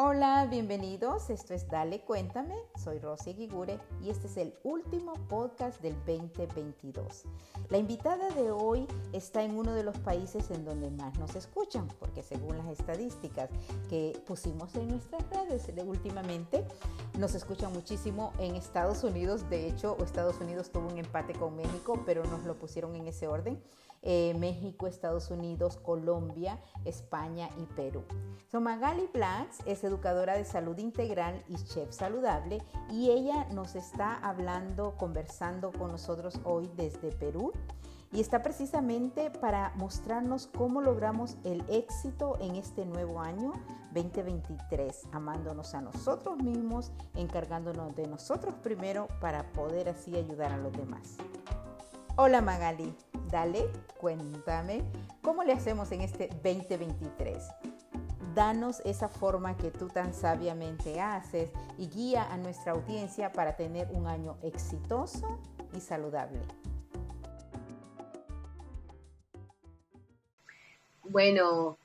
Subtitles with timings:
[0.00, 1.28] Hola, bienvenidos.
[1.28, 2.54] Esto es Dale Cuéntame.
[2.76, 7.24] Soy Rosy Guigure y este es el último podcast del 2022.
[7.68, 11.88] La invitada de hoy está en uno de los países en donde más nos escuchan,
[11.98, 13.50] porque según las estadísticas
[13.90, 16.64] que pusimos en nuestras redes últimamente,
[17.18, 19.50] nos escuchan muchísimo en Estados Unidos.
[19.50, 23.26] De hecho, Estados Unidos tuvo un empate con México, pero nos lo pusieron en ese
[23.26, 23.60] orden.
[24.02, 28.04] Eh, México, Estados Unidos, Colombia, España y Perú.
[28.46, 34.14] So, Magali Blanks es educadora de salud integral y chef saludable y ella nos está
[34.16, 37.52] hablando, conversando con nosotros hoy desde Perú
[38.12, 43.52] y está precisamente para mostrarnos cómo logramos el éxito en este nuevo año
[43.92, 50.72] 2023, amándonos a nosotros mismos, encargándonos de nosotros primero para poder así ayudar a los
[50.72, 51.16] demás.
[52.20, 52.92] Hola Magali,
[53.30, 54.82] dale, cuéntame,
[55.22, 57.44] ¿cómo le hacemos en este 2023?
[58.34, 63.86] Danos esa forma que tú tan sabiamente haces y guía a nuestra audiencia para tener
[63.92, 65.38] un año exitoso
[65.76, 66.40] y saludable.
[71.04, 71.78] Bueno,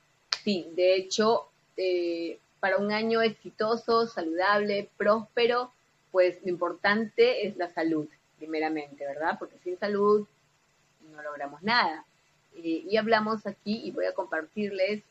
[0.43, 1.47] sí, de hecho,
[1.77, 5.71] eh, para un año exitoso, saludable, próspero,
[6.11, 8.07] pues lo importante es la salud
[8.43, 9.37] primeramente, ¿verdad?
[9.39, 10.27] Porque sin salud
[11.13, 12.05] no logramos nada.
[12.55, 15.01] Eh, y hablamos aquí y voy a compartirles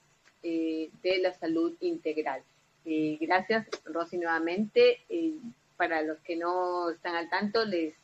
[0.43, 2.43] eh, de la salud integral.
[2.85, 5.01] Eh, gracias, Rosy, nuevamente.
[5.79, 7.95] para los que no están al tanto, les,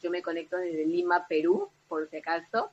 [0.00, 2.70] yo me conecto desde Lima, Perú, por si acaso.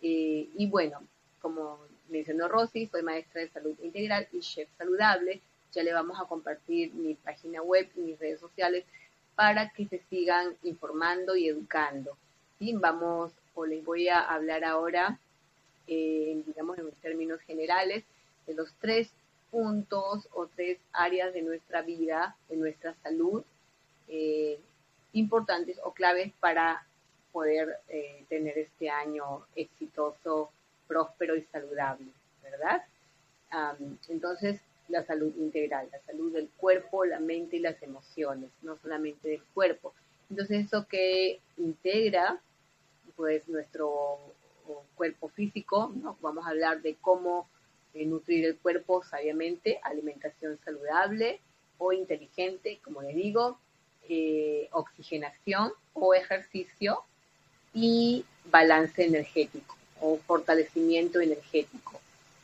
[0.00, 1.02] y bueno,
[1.40, 5.40] como mencionó Rosy, soy maestra de salud integral y chef saludable.
[5.72, 8.84] Ya le vamos a compartir mi página web y mis redes sociales
[9.34, 12.16] para que se sigan informando y educando.
[12.58, 12.72] ¿sí?
[12.74, 15.18] Vamos, o les voy a hablar ahora,
[15.86, 18.04] eh, digamos en términos generales,
[18.46, 19.10] de los tres
[19.50, 23.44] puntos o tres áreas de nuestra vida, de nuestra salud,
[24.08, 24.58] eh,
[25.12, 26.86] importantes o claves para
[27.32, 30.50] poder eh, tener este año exitoso,
[30.86, 32.06] próspero y saludable,
[32.42, 32.84] ¿verdad?
[34.08, 39.28] entonces, la salud integral, la salud del cuerpo, la mente y las emociones, no solamente
[39.28, 39.94] del cuerpo.
[40.30, 42.40] Entonces eso que integra
[43.16, 44.18] pues nuestro
[44.94, 46.16] cuerpo físico, ¿no?
[46.20, 47.48] vamos a hablar de cómo
[47.92, 51.40] eh, nutrir el cuerpo sabiamente, alimentación saludable
[51.78, 53.58] o inteligente, como le digo,
[54.08, 56.98] eh, oxigenación o ejercicio
[57.72, 62.00] y balance energético o fortalecimiento energético,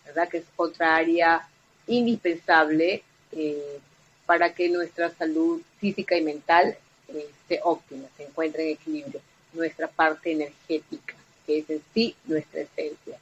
[0.06, 0.28] ¿verdad?
[0.28, 1.48] Que es otra área
[1.90, 3.02] indispensable
[3.32, 3.78] eh,
[4.26, 6.76] para que nuestra salud física y mental
[7.08, 9.20] eh, óptima, se encuentre en equilibrio,
[9.52, 11.14] nuestra parte energética,
[11.46, 13.18] que es en sí nuestra esencia.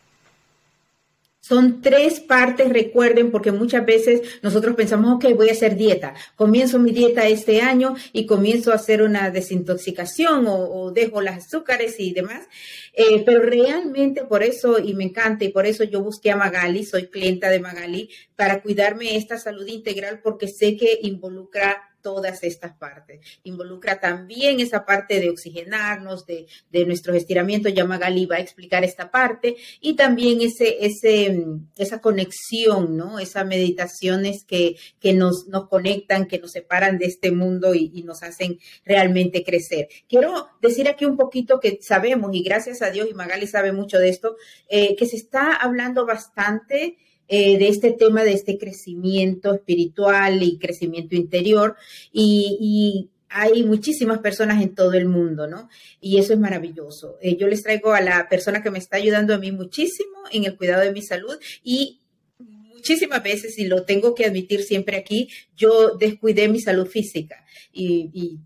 [1.49, 6.13] Son tres partes, recuerden, porque muchas veces nosotros pensamos, ok, voy a hacer dieta.
[6.37, 11.95] Comienzo mi dieta este año y comienzo a hacer una desintoxicación o, dejo las azúcares
[12.01, 12.47] y demás.
[12.93, 16.85] Eh, pero realmente por eso, y me encanta, y por eso yo busqué a Magali,
[16.85, 22.77] soy clienta de Magali, para cuidarme esta salud integral porque sé que involucra todas estas
[22.77, 23.21] partes.
[23.45, 27.75] Involucra también esa parte de oxigenarnos, de, de nuestros estiramientos.
[27.75, 29.57] Ya Magali va a explicar esta parte.
[29.81, 31.45] Y también ese, ese,
[31.77, 33.19] esa conexión, ¿no?
[33.19, 38.23] Esas meditaciones que, que nos, nos conectan, que nos separan de este mundo y, nos
[38.23, 39.89] hacen realmente crecer.
[40.09, 43.99] Quiero decir aquí un poquito que sabemos, y gracias a Dios, y Magali sabe mucho
[43.99, 44.37] de esto,
[44.69, 46.97] eh, que se está hablando bastante
[47.29, 51.77] eh, de este tema de este crecimiento espiritual y crecimiento interior
[52.13, 55.69] y, hay muchísimas personas en todo el mundo, ¿no?
[56.01, 57.19] Y eso es maravilloso.
[57.21, 60.45] Eh, yo les traigo a la persona que me está ayudando a mí muchísimo en
[60.45, 62.01] el cuidado de mi salud y
[62.39, 68.09] muchísimas veces, y lo tengo que admitir siempre aquí, yo descuidé mi salud física y
[68.15, 68.39] y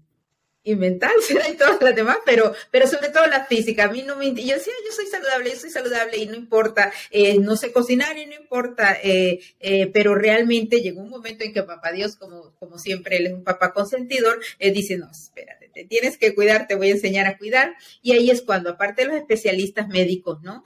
[0.65, 3.85] mental será y todas las demás, pero, pero sobre todo la física.
[3.85, 6.93] A mí no me, yo decía, yo soy saludable, yo soy saludable y no importa,
[7.11, 11.53] eh, no sé cocinar y no importa, eh, eh, pero realmente llegó un momento en
[11.53, 15.85] que papá Dios, como, como siempre, él es un papá consentidor, dice, no, espérate, te
[15.85, 17.75] tienes que cuidar, te voy a enseñar a cuidar.
[18.03, 20.63] Y ahí es cuando, aparte de los especialistas médicos, ¿no?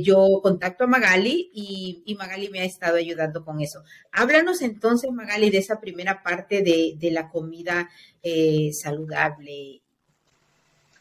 [0.00, 3.82] yo contacto a Magali y, y, Magali me ha estado ayudando con eso.
[4.12, 7.88] Háblanos entonces, Magali, de esa primera parte de, de la comida
[8.22, 9.80] eh, saludable,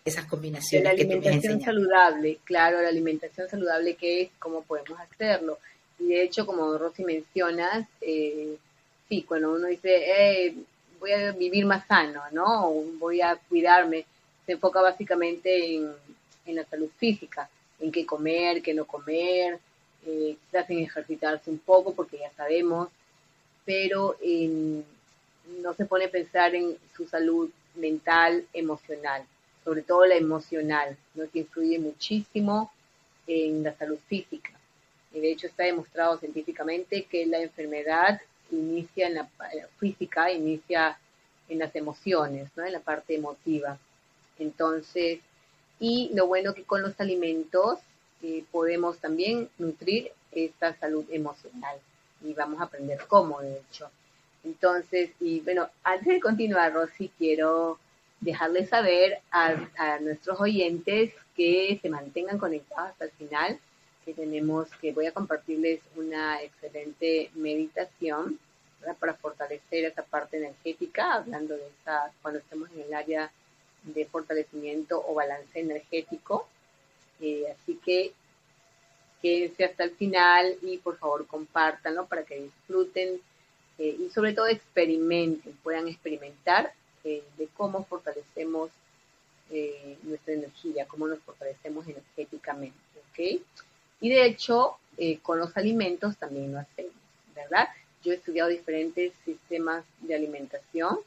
[0.06, 0.86] esas combinaciones.
[0.86, 5.60] La alimentación saludable, claro, la alimentación saludable que es, cómo podemos hacerlo.
[6.00, 8.56] Y de hecho, como Rosy mencionas, eh,
[9.10, 10.56] sí, cuando uno dice, eh,
[11.00, 12.72] voy a vivir más sano, ¿no?
[13.00, 14.06] Voy a cuidarme,
[14.46, 15.96] se enfoca básicamente en,
[16.56, 17.48] la salud física,
[17.80, 19.60] en qué comer, qué no comer,
[20.06, 22.90] eh, quizás en ejercitarse un poco, porque ya sabemos
[23.70, 24.16] pero
[25.62, 29.24] no se pone a pensar en su salud mental, emocional,
[29.64, 31.30] sobre todo la emocional, ¿no?
[31.30, 32.72] que influye muchísimo
[33.28, 34.50] en la salud física.
[35.14, 38.20] Y de hecho está demostrado científicamente que la enfermedad
[38.52, 39.30] inicia en la,
[39.80, 40.98] física, inicia
[41.48, 42.66] en las emociones, ¿no?
[42.66, 43.78] en la parte emotiva.
[44.38, 45.20] Entonces,
[45.80, 47.80] y lo bueno que con los alimentos
[48.22, 51.78] eh, podemos también nutrir esta salud emocional
[52.22, 53.90] y vamos a aprender cómo, de hecho.
[54.44, 57.80] Entonces, y bueno, antes de continuar, Rosy, quiero
[58.20, 63.60] dejarles saber a, a nuestros oyentes que se mantengan conectados hasta el final,
[64.14, 68.40] tenemos, que voy a compartirles una excelente meditación
[69.00, 73.32] para fortalecer esa parte energética, hablando de esa, cuando estemos en el área
[73.84, 76.48] de fortalecimiento o balance energético.
[77.22, 78.14] Eh, así que
[79.22, 83.20] quédense hasta el final y por favor compártanlo para que disfruten
[83.78, 86.74] eh, y sobre todo experimenten, puedan experimentar
[87.04, 88.72] eh, de cómo fortalecemos
[90.04, 92.78] nuestra energía, cómo nos fortalecemos energéticamente,
[93.10, 93.42] ¿ok?
[94.02, 94.78] Y de hecho,
[95.22, 96.94] con los alimentos también lo hacemos,
[97.36, 97.70] ¿verdad?
[98.04, 101.00] Yo he estudiado diferentes sistemas de alimentación.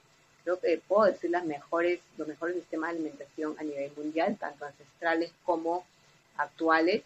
[0.45, 4.65] Creo que puedo decir las mejores, los mejores sistemas de alimentación a nivel mundial, tanto
[4.67, 5.87] ancestrales como
[6.37, 7.03] actuales.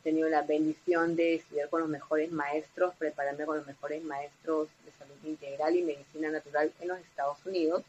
[0.00, 4.68] He tenido la bendición de estudiar con los mejores maestros, prepararme con los mejores maestros
[4.84, 7.82] de salud integral y medicina natural en los Estados Unidos,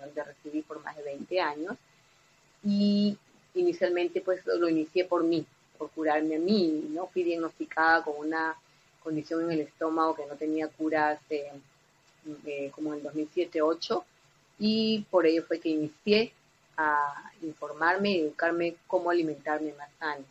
[0.00, 1.76] donde recibí por más de 20 años.
[2.62, 3.16] Y
[3.54, 5.46] inicialmente pues lo inicié por mí,
[5.82, 7.08] por curarme a mí, ¿no?
[7.08, 8.54] Fui diagnosticada con una
[9.02, 11.50] condición en el estómago que no tenía cura hace
[12.46, 14.04] eh, como en 2007-2008
[14.60, 16.32] y por ello fue que inicié
[16.76, 20.24] a informarme y educarme cómo alimentarme más sano.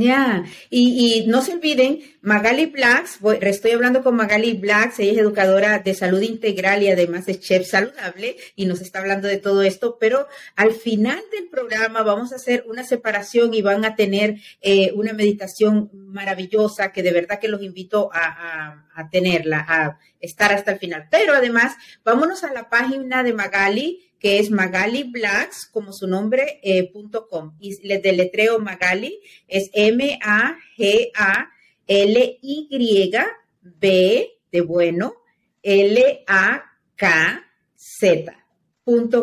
[0.00, 5.80] Ya, y, no se olviden, Magali Blacks, estoy hablando con Magali Blacks, ella es educadora
[5.80, 9.98] de salud integral y además es chef saludable y nos está hablando de todo esto,
[9.98, 14.92] pero al final del programa vamos a hacer una separación y van a tener eh,
[14.94, 20.70] una meditación maravillosa que de verdad que los invito a, a tenerla, a estar hasta
[20.70, 21.08] el final.
[21.10, 26.60] Pero además, vámonos a la página de Magali que es Magali Blacks, como su nombre,
[26.62, 27.56] eh, punto com.
[27.60, 30.28] Y les deletreo Magali, es M-A-G-A-L-Y-B
[34.50, 35.14] de bueno,
[35.62, 36.68] L-A-K-Z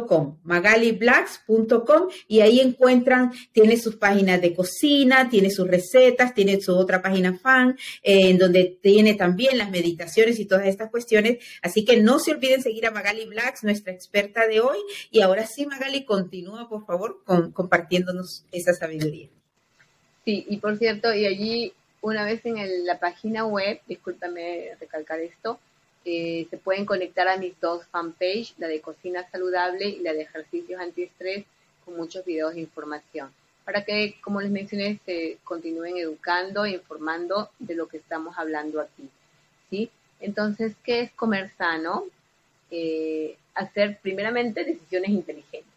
[0.08, 6.76] com, magaliblacks.com y ahí encuentran, tiene sus páginas de cocina, tiene sus recetas, tiene su
[6.76, 11.44] otra página fan, eh, en donde tiene también las meditaciones y todas estas cuestiones.
[11.62, 14.78] Así que no se olviden seguir a Magali Blacks, nuestra experta de hoy.
[15.12, 19.30] Y ahora sí, Magali, continúa, por favor, compartiéndonos esa sabiduría.
[20.26, 25.60] Sí, y por cierto, y allí, una vez en la página web, discúlpame recalcar esto,
[26.06, 30.22] eh, se pueden conectar a mis dos fanpage, la de cocina saludable y la de
[30.22, 31.46] ejercicios antiestrés,
[31.84, 33.32] con muchos videos de información,
[33.64, 38.82] para que, como les mencioné, se continúen educando e informando de lo que estamos hablando
[38.82, 39.10] aquí.
[39.72, 39.90] ¿sí?
[40.20, 42.06] Entonces, ¿qué es comer sano?
[42.70, 45.72] Eh, hacer primeramente decisiones inteligentes,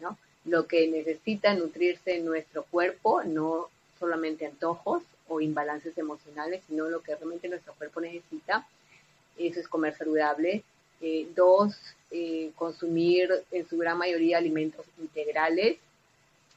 [0.00, 0.18] ¿no?
[0.44, 3.68] Lo que necesita nutrirse nuestro cuerpo, no
[3.98, 8.66] solamente antojos o imbalances emocionales, sino lo que realmente nuestro cuerpo necesita
[9.38, 10.62] eso es comer saludable.
[11.00, 11.74] Eh, dos,
[12.10, 15.78] eh, consumir en su gran mayoría alimentos integrales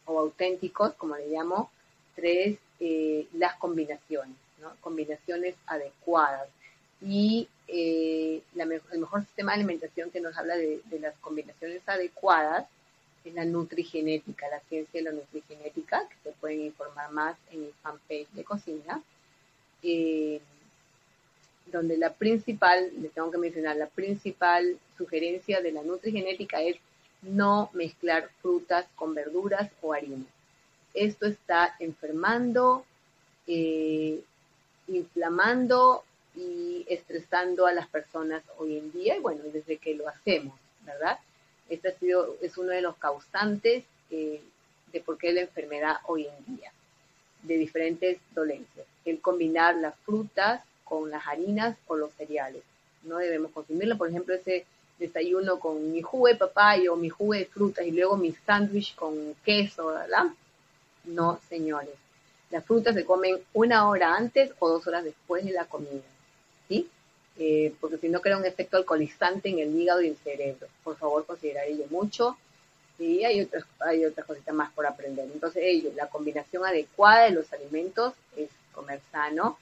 [0.05, 1.71] o auténticos, como le llamo.
[2.15, 4.73] Tres, eh, las combinaciones, ¿no?
[4.81, 6.47] combinaciones adecuadas.
[7.01, 8.41] Y el
[8.99, 12.67] mejor sistema de alimentación que nos habla de, de, las combinaciones adecuadas
[13.25, 17.71] es la nutrigenética, la ciencia de la nutrigenética, que se pueden informar más en mi
[17.81, 19.03] fanpage de cocina
[21.71, 26.77] donde la principal, les tengo que mencionar, la principal sugerencia de la nutrigenética es
[27.21, 30.27] no mezclar frutas con verduras o harinas.
[30.93, 32.85] Esto está enfermando,
[33.47, 34.21] eh,
[34.87, 36.03] inflamando
[36.35, 41.19] y estresando a las personas hoy en día, y bueno, desde que lo hacemos, ¿verdad?
[41.69, 44.41] Este ha sido, es uno de los causantes eh,
[44.91, 46.71] de por qué la enfermedad hoy en día,
[47.43, 48.85] de diferentes dolencias.
[49.03, 52.63] El combinar las frutas con las harinas o los cereales.
[53.03, 54.65] No debemos consumirlo, por ejemplo, ese
[54.97, 58.95] desayuno con mi jugo de papaya o mi jugo de frutas y luego mi sándwich
[58.95, 60.27] con queso, ¿verdad?
[61.03, 61.93] No, señores.
[62.51, 66.03] Las frutas se comen una hora antes o dos horas después de la comida,
[66.69, 66.89] ¿sí?
[67.37, 70.67] Eh, porque si no crea un efecto alcoholizante en el hígado y el cerebro.
[70.83, 72.37] Por favor, considerar ello mucho.
[72.97, 75.29] Y hay otras, hay otras cositas más por aprender.
[75.33, 79.57] Entonces, ello, la combinación adecuada de los alimentos es comer sano,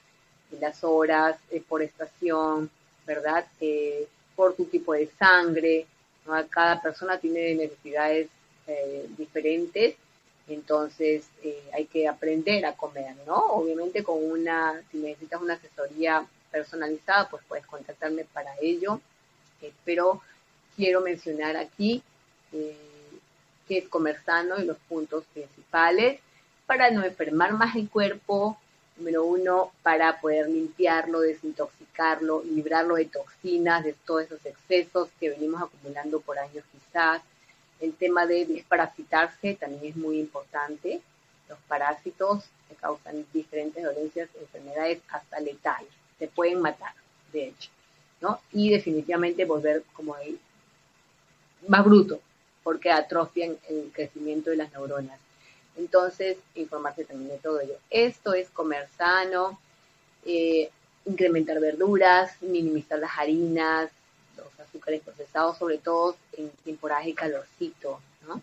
[0.60, 2.70] las horas eh, por estación,
[3.06, 3.46] ¿verdad?
[3.60, 5.86] Eh, por tu tipo de sangre,
[6.50, 8.28] cada persona tiene necesidades
[8.66, 9.94] eh, diferentes,
[10.48, 13.36] entonces eh, hay que aprender a comer, ¿no?
[13.36, 19.00] Obviamente con una, si necesitas una asesoría personalizada, pues puedes contactarme para ello,
[19.84, 20.20] pero
[20.76, 22.02] quiero mencionar aquí
[22.50, 26.20] qué es comer sano y los puntos principales
[26.66, 28.58] para no enfermar más el cuerpo,
[28.96, 35.62] número uno, para poder limpiarlo, desintoxicarlo, librarlo de toxinas, de todos esos excesos que venimos
[35.62, 37.22] acumulando por años quizás.
[37.80, 41.00] El tema de desparasitarse también es muy importante.
[41.48, 45.90] Los parásitos que causan diferentes dolencias, enfermedades hasta letales.
[46.18, 46.94] Se pueden matar,
[47.32, 47.70] de hecho.
[48.20, 48.40] ¿no?
[48.52, 50.38] Y definitivamente volver como ahí
[51.68, 52.20] más bruto,
[52.62, 55.18] porque atrofian el crecimiento de las neuronas.
[55.76, 57.74] Entonces, informarse también de todo ello.
[57.90, 59.58] Esto es comer sano,
[60.24, 60.70] eh,
[61.04, 63.90] incrementar verduras, minimizar las harinas,
[64.36, 68.40] los azúcares procesados, sobre todo en temporada de calorcito, ¿no?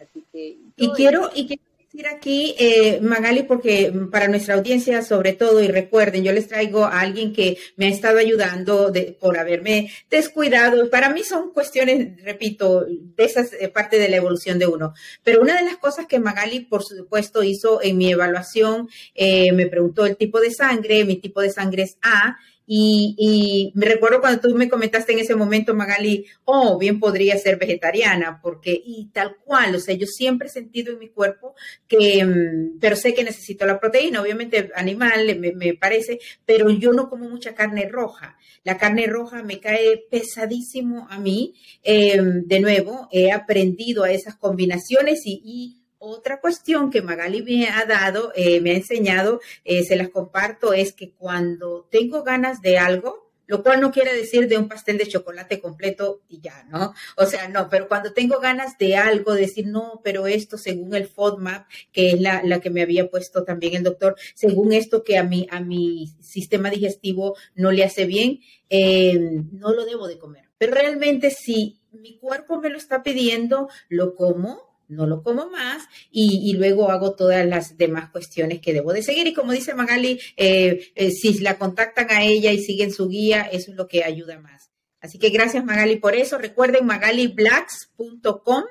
[0.00, 0.56] Así que...
[0.76, 1.62] Y quiero, y quiero
[1.94, 6.84] decir aquí, eh, Magali, porque para nuestra audiencia sobre todo, y recuerden, yo les traigo
[6.84, 10.90] a alguien que me ha estado ayudando por haberme descuidado.
[10.90, 14.92] Para mí son cuestiones, repito, de esa eh, parte de la evolución de uno.
[15.22, 19.66] Pero una de las cosas que Magali, por supuesto, hizo en mi evaluación, eh, me
[19.66, 24.40] preguntó el tipo de sangre, mi tipo de sangre es A, y, me recuerdo cuando
[24.40, 29.36] tú me comentaste en ese momento, Magali, oh, bien podría ser vegetariana, porque, y tal
[29.44, 31.54] cual, o sea, yo siempre he sentido en mi cuerpo
[31.86, 37.08] que, mm, pero sé que necesito la proteína, obviamente animal, me, parece, pero yo no
[37.10, 38.36] como mucha carne roja.
[38.62, 41.54] La carne roja me cae pesadísimo a mí.
[41.82, 47.84] Em, de nuevo, he aprendido a esas combinaciones y otra cuestión que Magali me ha
[47.84, 52.78] dado, eh, me ha enseñado, eh, se las comparto, es que cuando tengo ganas de
[52.78, 56.94] algo, lo cual no quiere decir de un pastel de chocolate completo y ya, ¿no?
[57.16, 61.06] O sea, no, pero cuando tengo ganas de algo, decir, no, pero esto según el
[61.06, 65.24] FODMAP, que es la, que me había puesto también el doctor, según esto que a
[65.24, 69.18] mi, a mi sistema digestivo no le hace bien, eh,
[69.52, 70.44] no lo debo de comer.
[70.56, 75.82] Pero realmente si mi cuerpo me lo está pidiendo, lo como, no lo como más
[76.10, 79.26] y, luego hago todas las demás cuestiones que debo de seguir.
[79.26, 83.42] Y como dice Magali, eh, eh, si la contactan a ella y siguen su guía,
[83.42, 84.70] eso es lo que ayuda más.
[85.00, 86.38] Así que gracias Magali por eso.
[86.38, 88.64] Recuerden magaliblacks.com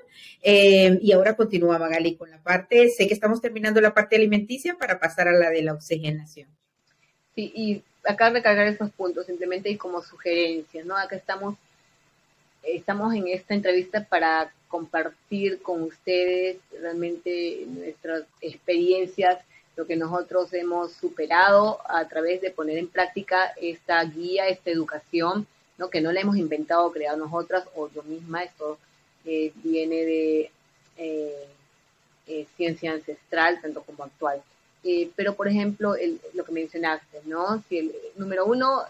[0.45, 4.75] eh, y ahora continúa Magali con la parte, sé que estamos terminando la parte alimenticia
[4.75, 6.49] para pasar a la de la oxigenación.
[7.33, 10.97] Sí, y acá recargar esos puntos simplemente y como sugerencias, ¿no?
[10.97, 11.55] Acá estamos,
[12.63, 19.39] estamos en esta entrevista para compartir con ustedes realmente nuestras experiencias,
[19.75, 25.47] lo que nosotros hemos superado a través de poner en práctica esta guía, esta educación,
[25.77, 25.89] ¿no?
[25.89, 28.77] que no la hemos inventado o creado nosotras o yo misma, esto
[29.25, 30.51] eh, viene de
[30.97, 31.47] eh,
[32.27, 34.41] eh, ciencia ancestral, tanto como actual.
[35.15, 35.95] pero, por ejemplo,
[36.33, 37.63] lo que mencionaste, ¿no?
[37.69, 38.81] Si el número uno,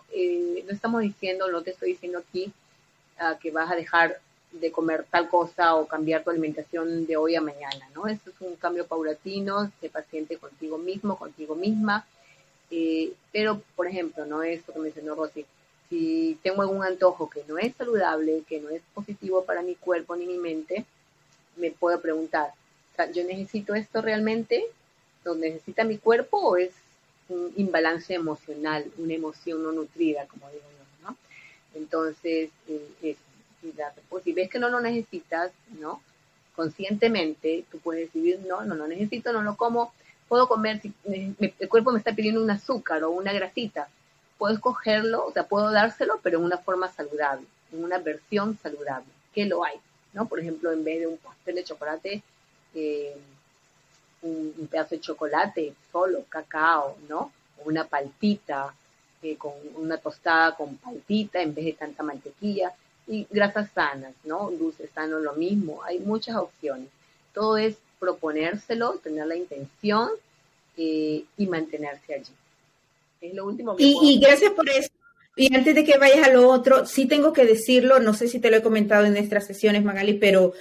[0.65, 2.51] no estamos diciendo, no te estoy diciendo aquí
[3.41, 4.19] que vas a dejar
[4.51, 8.07] de comer tal cosa o cambiar tu alimentación de hoy a mañana, ¿no?
[8.07, 12.05] Esto es un cambio paulatino, sé paciente contigo mismo, contigo misma.
[12.69, 14.43] Eh, pero, por ejemplo, ¿no?
[14.43, 15.45] Esto que mencionó Rosy,
[15.89, 20.15] si tengo algún antojo que no es saludable, que no es positivo para mi cuerpo
[20.15, 20.85] ni mi mente,
[21.55, 22.51] me puedo preguntar,
[23.13, 24.65] ¿yo necesito esto realmente?
[25.23, 26.71] ¿Lo necesita mi cuerpo o es
[27.29, 30.82] un imbalance emocional, una emoción no nutrida, como digo yo.
[31.75, 33.15] Entonces, eh,
[34.09, 36.01] pues, si ves que no lo necesitas, ¿no?
[36.55, 39.93] Conscientemente, tú puedes decidir, no, no lo necesito, no lo como,
[40.27, 43.87] puedo comer, si el cuerpo me está pidiendo un azúcar o una grasita,
[44.37, 49.07] puedo escogerlo, o sea, puedo dárselo, pero en una forma saludable, en una versión saludable,
[49.33, 49.77] que lo hay,
[50.13, 50.27] ¿no?
[50.27, 52.23] Por ejemplo, en vez de un pastel de chocolate,
[52.75, 53.17] eh,
[54.21, 57.31] un, pedazo de chocolate solo, cacao, ¿no?
[57.59, 58.73] O una palpita,
[59.23, 62.73] eh, con una tostada con palpita en vez de tanta mantequilla
[63.07, 64.51] y grasas sanas, ¿no?
[64.51, 65.81] Dulces sanos, lo mismo.
[65.83, 66.87] Hay muchas opciones.
[67.33, 70.09] Todo es proponérselo, tener la intención
[70.77, 72.33] eh, y mantenerse allí.
[73.21, 74.89] Es lo último que y, y gracias por eso.
[75.35, 78.39] Y antes de que vayas a lo otro, sí tengo que decirlo, no sé si
[78.39, 80.53] te lo he comentado en nuestras sesiones, Magali, pero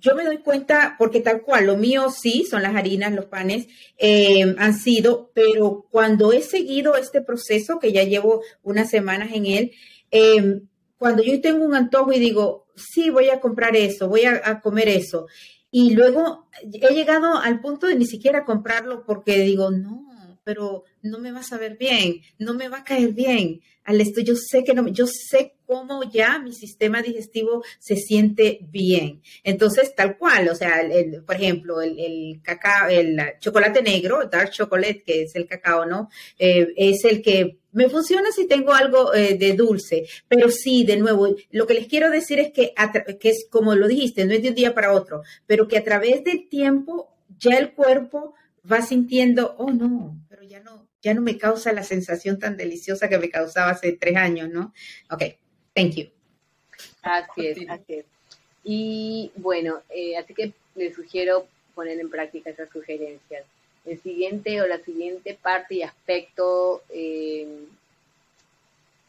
[0.00, 3.66] yo me doy cuenta, porque tal cual, lo mío sí, son las harinas, los panes,
[3.98, 9.46] eh, han sido, pero cuando he seguido este proceso, que ya llevo unas semanas en
[9.46, 9.72] él,
[10.10, 10.62] eh,
[10.96, 14.88] cuando yo tengo un antojo y digo, sí, voy a comprar eso, voy a, comer
[14.88, 15.26] eso,
[15.70, 20.09] y luego he llegado al punto de ni siquiera comprarlo porque digo, no,
[20.50, 23.60] pero no me va a saber bien, no me va a caer bien.
[23.84, 28.58] Al esto yo sé que no, yo sé cómo ya mi sistema digestivo se siente
[28.68, 29.22] bien.
[29.44, 30.82] Entonces, tal cual, o sea,
[31.24, 36.10] por ejemplo, el, cacao, el chocolate negro, dark chocolate, que es el cacao, ¿no?
[36.36, 40.96] Eh, es el que me funciona si tengo algo eh, de dulce, pero sí, de
[40.96, 42.74] nuevo, lo que les quiero decir es que,
[43.20, 45.84] que es como lo dijiste, no es de un día para otro, pero que a
[45.84, 48.34] través del tiempo ya el cuerpo
[48.70, 50.16] va sintiendo, oh no,
[50.50, 54.16] ya no, ya no me causa la sensación tan deliciosa que me causaba hace tres
[54.16, 54.74] años, ¿no?
[55.08, 55.22] Ok,
[55.74, 56.08] thank you.
[57.02, 58.04] Así es, así es.
[58.64, 63.44] Y bueno, eh, así que les sugiero poner en práctica esas sugerencias.
[63.86, 67.64] El siguiente o la siguiente parte y aspecto eh,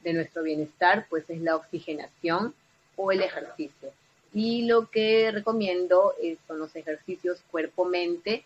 [0.04, 2.54] de nuestro bienestar, pues es la oxigenación
[2.96, 3.92] o el ejercicio.
[4.32, 6.14] Y lo que recomiendo
[6.48, 8.46] son los ejercicios cuerpo-mente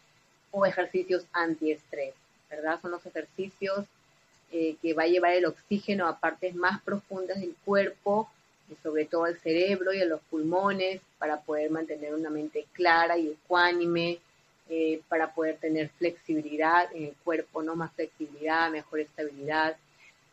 [0.52, 2.14] o ejercicios antiestrés,
[2.50, 2.80] ¿verdad?
[2.82, 3.86] Son los ejercicios
[4.52, 8.30] eh, que va a llevar el oxígeno a partes más profundas del cuerpo,
[8.70, 13.18] y sobre todo al cerebro y a los pulmones, para poder mantener una mente clara
[13.18, 14.20] y ecuánime,
[14.70, 19.78] eh, para poder tener flexibilidad en el cuerpo, no más flexibilidad, mejor estabilidad,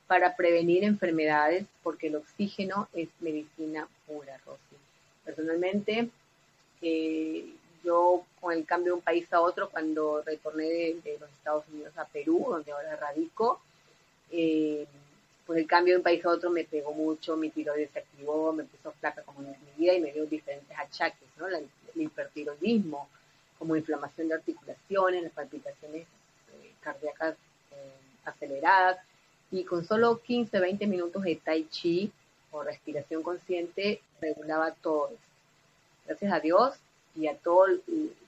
[0.06, 4.76] para prevenir enfermedades, porque el oxígeno es medicina pura, Rosy.
[5.24, 6.08] Personalmente,
[6.80, 7.46] eh,
[7.84, 11.96] yo con el cambio de un país a otro, cuando retorné de, los Estados Unidos
[11.96, 13.60] a Perú, donde ahora radico,
[14.30, 14.86] eh,
[15.46, 18.52] pues el cambio de un país a otro me pegó mucho, mi tiroides se activó,
[18.52, 21.46] me puso flaca como en mi vida y me dio diferentes achaques, ¿no?
[21.46, 23.08] el hipertiroidismo,
[23.58, 27.36] como inflamación de articulaciones, las palpitaciones eh, cardíacas
[27.72, 27.92] eh,
[28.24, 28.98] aceleradas,
[29.50, 32.10] y con solo 15, 20 minutos de tai chi
[32.50, 35.10] o respiración consciente regulaba todo
[36.06, 36.74] Gracias a Dios
[37.14, 37.66] y a todo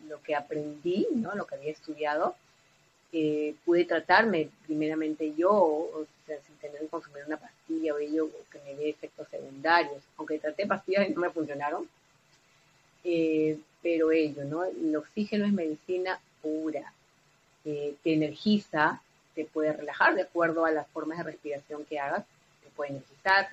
[0.09, 1.35] lo que aprendí, ¿no?
[1.35, 2.35] lo que había estudiado,
[3.13, 8.29] eh, pude tratarme primeramente yo, o sea, sin tener que consumir una pastilla o ello
[8.51, 10.03] que me dé efectos secundarios.
[10.17, 11.89] Aunque traté pastillas y no me funcionaron,
[13.05, 14.65] eh, pero ello, ¿no?
[14.65, 16.93] El oxígeno es medicina pura,
[17.65, 19.01] eh, te energiza,
[19.35, 22.25] te puede relajar de acuerdo a las formas de respiración que hagas,
[22.65, 23.49] te puede energizar,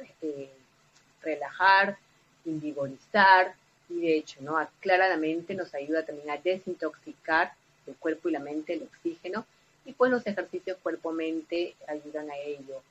[1.21, 1.97] relajar,
[2.45, 3.53] invigorizar,
[3.91, 4.58] y de hecho, ¿no?
[4.58, 7.54] Aclara la mente, nos ayuda también a desintoxicar
[7.88, 9.45] el cuerpo y la mente, el oxígeno,
[9.86, 12.82] y pues los ejercicios cuerpo-mente ayudan a ello.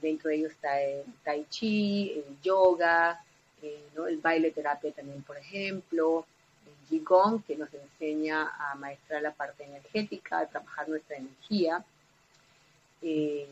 [0.00, 3.22] dentro de ellos está el tai chi, el yoga,
[3.62, 6.26] el baile terapia también, por ejemplo,
[6.66, 11.84] el Qigong, que nos enseña a maestrar la parte energética, a trabajar nuestra energía.
[13.02, 13.46] Eh,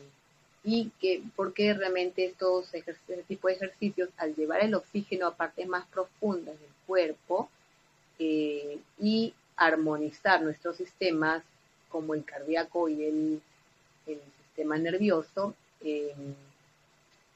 [0.63, 5.67] y que porque realmente estos este tipo de ejercicios, al llevar el oxígeno a partes
[5.67, 7.49] más profundas del cuerpo
[8.19, 11.43] eh, y armonizar nuestros sistemas,
[11.89, 13.41] como el cardíaco y el,
[14.45, 16.13] sistema nervioso, eh,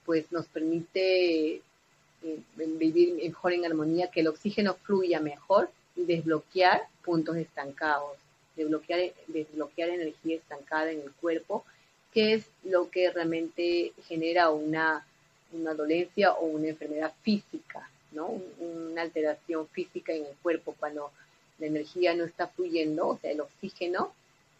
[0.05, 6.83] pues nos permite eh, vivir mejor en armonía, que el oxígeno fluya mejor y desbloquear
[7.03, 8.15] puntos estancados,
[8.55, 11.65] desbloquear, desbloquear energía estancada en el cuerpo,
[12.13, 15.03] que es lo que realmente genera una,
[15.51, 17.89] una dolencia o una enfermedad física,
[18.25, 21.11] Una alteración física en el cuerpo cuando
[21.59, 24.13] la energía no está fluyendo, o sea, el oxígeno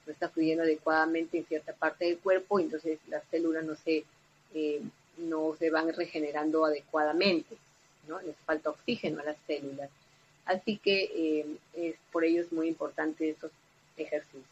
[0.05, 4.05] no está fluyendo adecuadamente en cierta parte del cuerpo, entonces las células no se
[4.53, 4.81] eh,
[5.17, 7.57] no se van regenerando adecuadamente,
[8.07, 8.21] ¿no?
[8.21, 9.89] Les falta oxígeno a las células.
[10.45, 13.51] Así que eh, es, por ello es muy importante estos
[13.97, 14.45] ejercicios.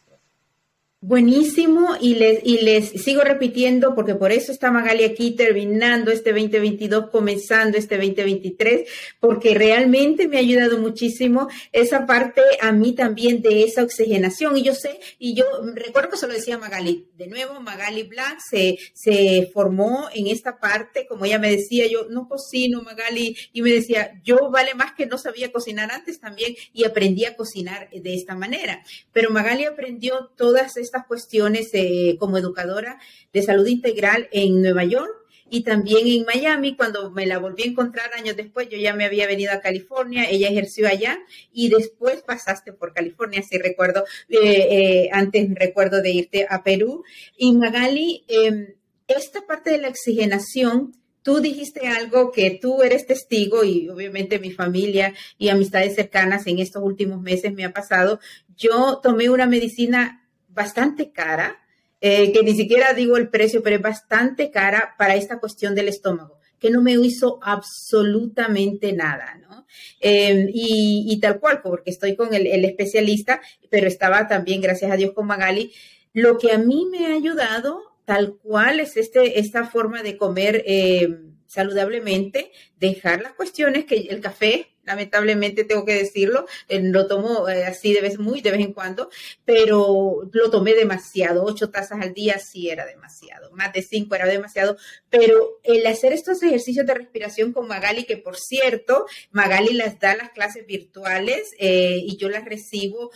[1.02, 6.32] Buenísimo y les, y les sigo repitiendo porque por eso está Magali aquí terminando este
[6.32, 8.88] 2022, comenzando este 2023,
[9.20, 14.56] porque realmente me ha ayudado muchísimo esa parte a mí también de esa oxigenación.
[14.56, 18.38] Y yo sé, y yo recuerdo que se lo decía Magali, de nuevo Magali Black
[18.40, 23.60] se, se formó en esta parte, como ella me decía, yo no cocino Magali, y
[23.60, 27.90] me decía, yo vale más que no sabía cocinar antes también y aprendí a cocinar
[27.90, 28.82] de esta manera.
[29.12, 32.98] Pero Magali aprendió todas estas cuestiones eh, como educadora
[33.32, 37.66] de salud integral en Nueva York y también en Miami, cuando me la volví a
[37.66, 41.18] encontrar años después, yo ya me había venido a California, ella ejerció allá
[41.52, 47.04] y después pasaste por California, si recuerdo, eh, eh, antes recuerdo de irte a Perú.
[47.36, 48.74] Y Magali, em,
[49.06, 54.50] esta parte de la oxigenación, tú dijiste algo que tú eres testigo y obviamente mi
[54.50, 58.18] familia y amistades cercanas en estos últimos meses me ha pasado.
[58.56, 60.25] Yo tomé una medicina
[60.56, 61.58] bastante cara,
[62.00, 65.88] eh, que ni siquiera digo el precio, pero es bastante cara para esta cuestión del
[65.88, 69.66] estómago, que no me hizo absolutamente nada, ¿no?
[70.00, 73.40] Em, y, tal cual, porque estoy con el, especialista,
[73.70, 75.72] pero estaba también, gracias a Dios, con Magali,
[76.12, 80.64] Lo que a mí me ha ayudado, tal cual, es este, esta forma de comer
[80.66, 87.48] eh, saludablemente, dejar las cuestiones que el café lamentablemente tengo que decirlo, eh, lo tomo
[87.48, 89.10] eh, así de vez muy de vez en cuando,
[89.44, 94.26] pero lo tomé demasiado, ocho tazas al día sí era demasiado, más de cinco era
[94.26, 94.76] demasiado,
[95.10, 100.16] pero el hacer estos ejercicios de respiración con Magali, que por cierto, Magali las da
[100.16, 103.10] las clases virtuales eh, y yo las recibo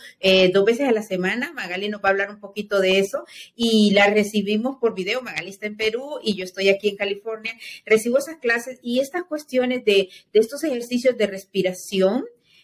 [0.53, 3.91] dos veces a la semana, Magali nos va a hablar un poquito de eso y
[3.91, 7.53] las recibimos por video, Magali está en Perú y yo estoy aquí en California,
[7.85, 11.60] recibo esas clases y estas cuestiones de, de estos ejercicios de respiración,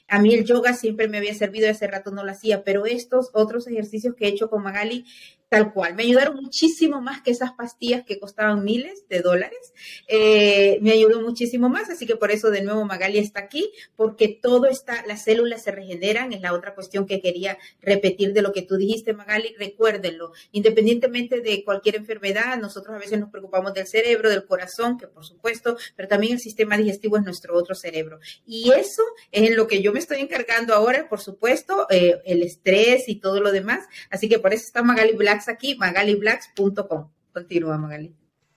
[0.09, 3.29] a mí el yoga siempre me había servido, hace rato no lo hacía, pero estos
[3.33, 5.05] otros ejercicios que he hecho con Magali
[5.49, 9.73] Tal cual, me ayudaron muchísimo más que esas pastillas que costaban miles de dólares.
[10.09, 14.27] Eh, me ayudó muchísimo más, así que por eso de nuevo Magali está aquí, porque
[14.27, 18.51] todo está, las células se regeneran, es la otra cuestión que quería repetir de lo
[18.51, 23.87] que tú dijiste, Magali, recuérdenlo, independientemente de cualquier enfermedad, nosotros a veces nos preocupamos del
[23.87, 28.19] cerebro, del corazón, que por supuesto, pero también el sistema digestivo es nuestro otro cerebro.
[28.45, 32.43] Y eso es en lo que yo me estoy encargando ahora, por supuesto, eh, el
[32.43, 37.09] estrés y todo lo demás, así que por eso está Magali Black aquí, magaliblacks.com.
[37.33, 38.11] Continúa, Magali.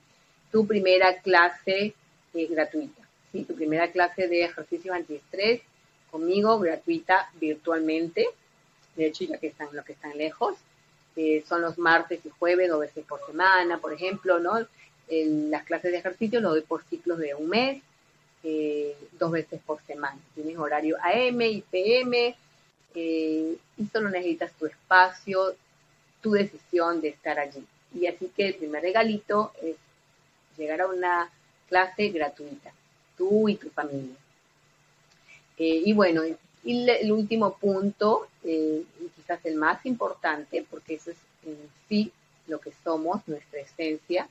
[0.52, 1.94] Tu primera clase
[2.34, 3.44] eh, gratuita, ¿sí?
[3.44, 5.62] Tu primera clase de ejercicios antiestrés
[6.10, 8.28] conmigo, gratuita, virtualmente.
[8.96, 10.56] De hecho, ya que están los que están lejos,
[11.16, 14.66] eh, son los martes y jueves, dos veces por semana, por ejemplo, ¿no?
[15.08, 17.84] En las clases de ejercicio lo doy por ciclos de un mes,
[18.44, 20.18] eh, dos veces por semana.
[20.34, 22.36] Tienes horario AM y PM,
[22.96, 25.56] eh, y solo necesitas tu espacio,
[26.22, 27.66] tu decisión de estar allí.
[27.94, 29.76] Y así que el primer regalito es
[30.58, 31.30] llegar a una
[31.68, 32.72] clase gratuita,
[33.18, 34.16] tú y tu familia.
[35.58, 36.24] Eh, y bueno,
[36.64, 41.58] y el último punto, eh, y quizás el más importante, porque eso es en
[41.90, 42.12] sí
[42.48, 44.28] lo que somos, nuestra esencia,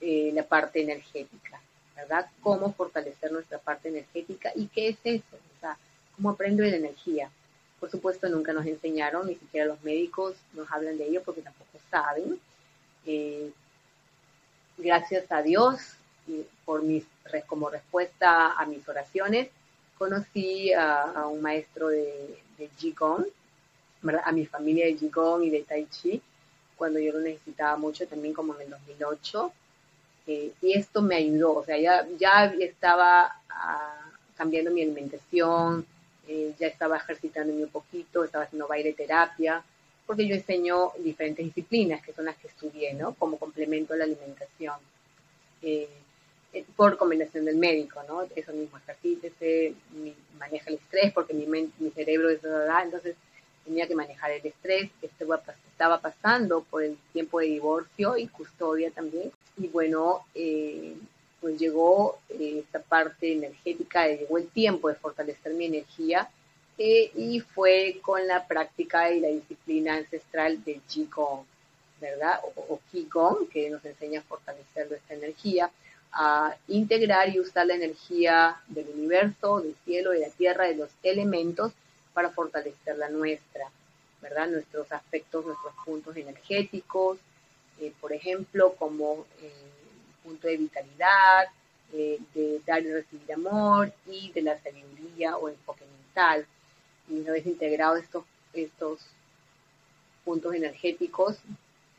[0.00, 1.60] la parte energética,
[1.94, 2.28] ¿verdad?
[2.42, 5.78] Cómo fortalecer nuestra parte energética y qué es eso, o sea,
[6.16, 7.30] cómo aprendo la energía.
[7.82, 11.80] Por supuesto, nunca nos enseñaron, ni siquiera los médicos nos hablan de ello porque tampoco
[11.90, 12.38] saben.
[13.04, 13.50] Eh,
[14.78, 15.80] gracias a Dios,
[16.64, 17.04] por mis,
[17.48, 19.48] como respuesta a mis oraciones,
[19.98, 23.26] conocí a, un maestro de, de Qigong,
[24.22, 26.22] a mi familia de Qigong y de Tai Chi,
[26.76, 29.52] cuando yo lo necesitaba mucho, también como en el 2008.
[30.28, 35.84] Eh, y esto me ayudó, o sea, ya, ya estaba ah, cambiando mi alimentación,
[36.28, 39.62] eh, ya estaba ejercitándome un poquito, estaba haciendo baile terapia,
[40.06, 43.14] porque yo enseño diferentes disciplinas, que son las que estudié, ¿no?
[43.14, 44.76] Como complemento a la alimentación.
[45.62, 45.88] Eh,
[46.52, 48.26] eh, por combinación del médico, ¿no?
[48.36, 49.74] Eso mismo, ejercítese,
[50.38, 52.40] maneja el estrés, porque mi, mi cerebro es
[52.82, 53.16] entonces
[53.64, 59.32] tenía que manejar el estrés, estaba pasando por el tiempo de divorcio y custodia también.
[59.56, 60.94] Y bueno, eh,
[61.42, 66.30] pues llegó eh, esta parte energética, llegó el tiempo de fortalecer mi energía
[66.78, 71.44] eh, y fue con la práctica y la disciplina ancestral de Qigong,
[72.00, 72.38] ¿verdad?
[72.54, 75.68] O, Qigong, que nos enseña a fortalecer nuestra energía,
[76.12, 80.90] a integrar y usar la energía del universo, del cielo, de la tierra, de los
[81.02, 81.72] elementos
[82.14, 83.68] para fortalecer la nuestra,
[84.20, 84.46] ¿verdad?
[84.46, 87.18] Nuestros aspectos, nuestros puntos energéticos,
[87.80, 89.26] eh, por ejemplo, como
[90.22, 91.48] punto de vitalidad,
[91.92, 96.46] de dar y recibir amor y de la sabiduría o enfoque mental.
[97.08, 99.00] Y una vez integrados estos, estos
[100.24, 101.36] puntos energéticos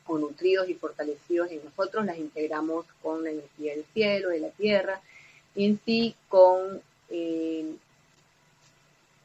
[0.05, 4.49] o nutridos y fortalecidos en nosotros, las integramos con la energía del cielo, de la
[4.49, 5.01] tierra,
[5.55, 7.75] y en sí con eh,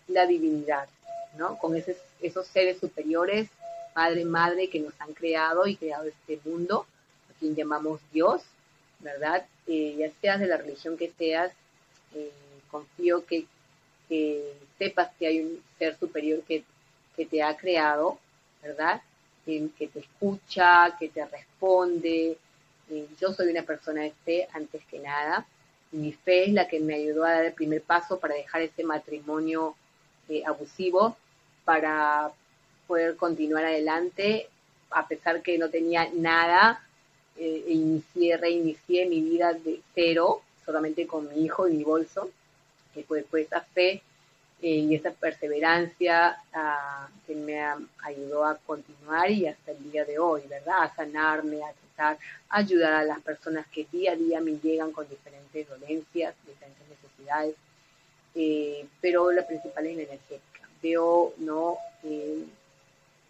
[0.09, 0.89] la divinidad,
[1.37, 1.59] ¿no?
[1.59, 3.49] Con esos seres superiores,
[3.95, 6.87] padre, madre, que nos han creado y creado este mundo,
[7.31, 8.43] a quien llamamos Dios,
[9.01, 9.47] ¿verdad?
[9.67, 11.53] Eh, ya seas de la religión que seas,
[12.15, 12.31] eh,
[12.71, 13.47] confío que,
[14.79, 16.65] sepas que hay un ser superior que,
[17.15, 18.19] que te ha creado,
[18.63, 19.03] ¿verdad?
[19.79, 22.37] que te escucha, que te responde.
[23.19, 25.47] yo soy una persona de fe antes que nada.
[25.91, 28.85] mi fe es la que me ayudó a dar el primer paso para dejar ese
[28.85, 29.75] matrimonio
[30.29, 31.17] eh, abusivo,
[31.65, 32.31] para
[32.87, 34.49] poder continuar adelante,
[34.91, 36.87] a pesar que no tenía nada.
[37.39, 42.31] Eh, inicié, reinicié mi vida de cero, solamente con mi hijo y mi bolso.
[42.95, 44.03] Que fue, fue esa fe
[44.61, 47.61] eh, y esa perseverancia ah, que me
[48.03, 50.83] ayudó a continuar y hasta el día de hoy, ¿verdad?
[50.83, 54.91] A sanarme, a tratar, a ayudar a las personas que día a día me llegan
[54.91, 57.55] con diferentes dolencias, diferentes necesidades,
[58.35, 60.69] eh, pero la principal es la energética.
[60.83, 61.77] Veo, ¿no?
[62.03, 62.45] Eh,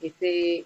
[0.00, 0.64] ese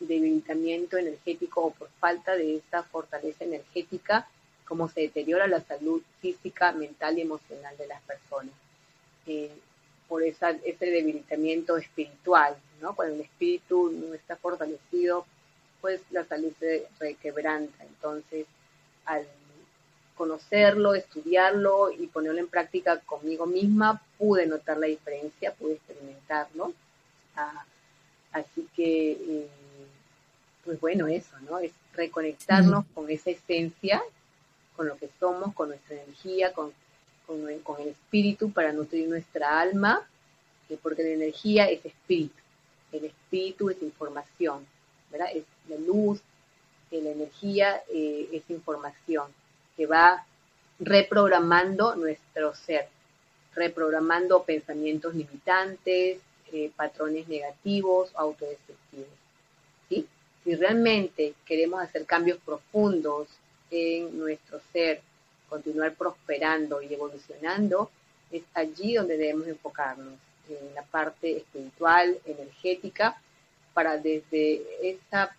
[0.00, 4.28] debilitamiento energético o por falta de esa fortaleza energética,
[4.66, 8.54] cómo se deteriora la salud física, mental y emocional de las personas
[10.08, 12.94] por esa, ese debilitamiento espiritual, ¿no?
[12.94, 15.26] Cuando el espíritu no está fortalecido,
[15.80, 17.84] pues la salud se requebranta.
[17.84, 18.46] Entonces,
[19.06, 19.26] al
[20.14, 26.72] conocerlo, estudiarlo y ponerlo en práctica conmigo misma, pude notar la diferencia, pude experimentarlo.
[27.36, 27.64] Ah,
[28.32, 29.48] así que, eh,
[30.64, 31.58] pues bueno, eso, ¿no?
[31.58, 34.02] Es reconectarnos con esa esencia,
[34.76, 36.72] con lo que somos, con nuestra energía, con
[37.26, 40.06] con el, con el espíritu para nutrir nuestra alma,
[40.82, 42.34] porque la energía es espíritu,
[42.92, 44.66] el espíritu es información,
[45.10, 45.28] ¿verdad?
[45.34, 46.20] Es la luz,
[46.90, 49.26] la energía eh, es información
[49.76, 50.24] que va
[50.78, 52.88] reprogramando nuestro ser,
[53.54, 56.18] reprogramando pensamientos limitantes,
[56.52, 59.08] eh, patrones negativos, autodestructivos.
[60.44, 63.28] Si realmente queremos hacer cambios profundos
[63.70, 65.00] en nuestro ser,
[65.48, 67.90] continuar prosperando y evolucionando,
[68.30, 70.14] es allí donde debemos enfocarnos,
[70.48, 73.18] en la parte espiritual, energética,
[73.72, 75.34] para desde esa,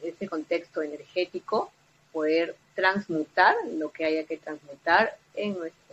[0.00, 1.72] ese contexto energético
[2.12, 5.85] poder transmutar lo que haya que transmutar en nuestro ser.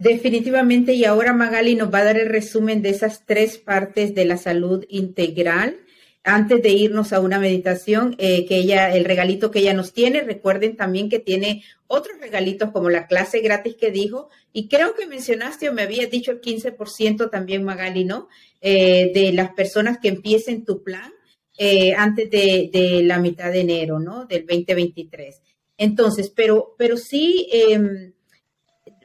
[0.00, 4.24] Definitivamente, y ahora Magali nos va a dar el resumen de esas tres partes de
[4.24, 5.78] la salud integral
[6.24, 10.22] antes de irnos a una meditación, eh, que ella, el regalito que ella nos tiene,
[10.22, 15.06] recuerden también que tiene otros regalitos como la clase gratis que dijo, y creo que
[15.06, 18.28] mencionaste o me habías dicho el 15% también, Magali, ¿no?
[18.62, 21.12] Eh, de las personas que empiecen tu plan
[21.58, 24.24] eh, antes de, de, la mitad de enero, ¿no?
[24.24, 25.42] Del 2023.
[25.76, 28.14] Entonces, pero, pero sí, em,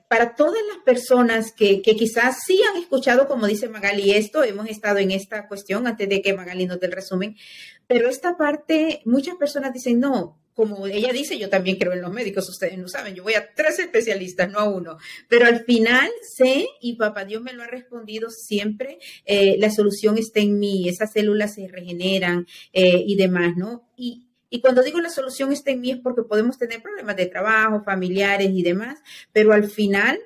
[0.08, 5.00] para todas las personas que, quizás sí han escuchado, como dice Magali, esto, hemos estado
[5.00, 7.36] en esta cuestión antes de que Magali nos dé el resumen,
[7.88, 12.14] pero esta parte, muchas personas dicen, no, como ella dice, yo también creo en los
[12.14, 16.10] médicos, ustedes no saben, yo voy a tres especialistas, no a uno, pero al final
[16.36, 20.88] sé, y papá Dios me lo ha respondido siempre, eh, la solución está en mí,
[20.88, 23.90] esas células se regeneran eh, y demás, ¿no?
[23.98, 24.25] Y,
[24.56, 27.84] y cuando digo la solución está en mí es porque podemos tener problemas de trabajo,
[27.84, 29.00] familiares y demás,
[29.34, 30.18] pero al final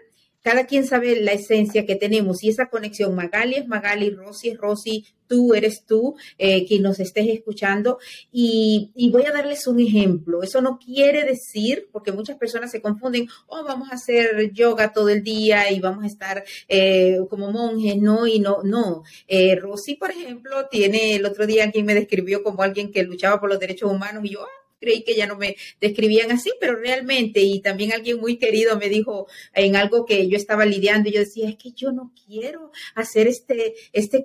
[0.41, 4.57] cada quien sabe la esencia que tenemos y esa conexión, Magali es Magali, Rosy es
[4.57, 7.99] Rosy, tú eres tú, eh, quien nos estés escuchando.
[8.31, 10.43] Y, voy a darles un ejemplo.
[10.43, 15.09] Eso no quiere decir, porque muchas personas se confunden, oh, vamos a hacer yoga todo
[15.09, 18.27] el día y vamos a estar eh, como monjes, ¿no?
[18.27, 19.03] Y no, no.
[19.27, 23.39] Eh, Rosy, por ejemplo, tiene el otro día quien me describió como alguien que luchaba
[23.39, 26.75] por los derechos humanos y yo, ah, creí que ya no me describían así, pero
[26.75, 31.13] realmente, y también alguien muy querido me dijo en algo que yo estaba lidiando, y
[31.13, 34.23] yo decía, es que yo no quiero hacer este, este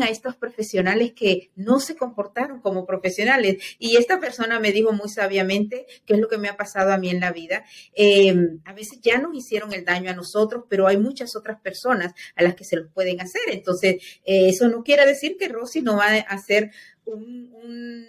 [0.00, 3.56] a estos profesionales que no se comportaron como profesionales.
[3.78, 6.98] Y esta persona me dijo muy sabiamente qué es lo que me ha pasado a
[6.98, 7.64] mí en la vida.
[7.94, 12.12] Em, a veces ya nos hicieron el daño a nosotros, pero hay muchas otras personas
[12.36, 13.42] a las que se los pueden hacer.
[13.50, 16.70] Entonces, eh, eso no quiere decir que Rosy no va a hacer
[17.08, 18.06] un, un,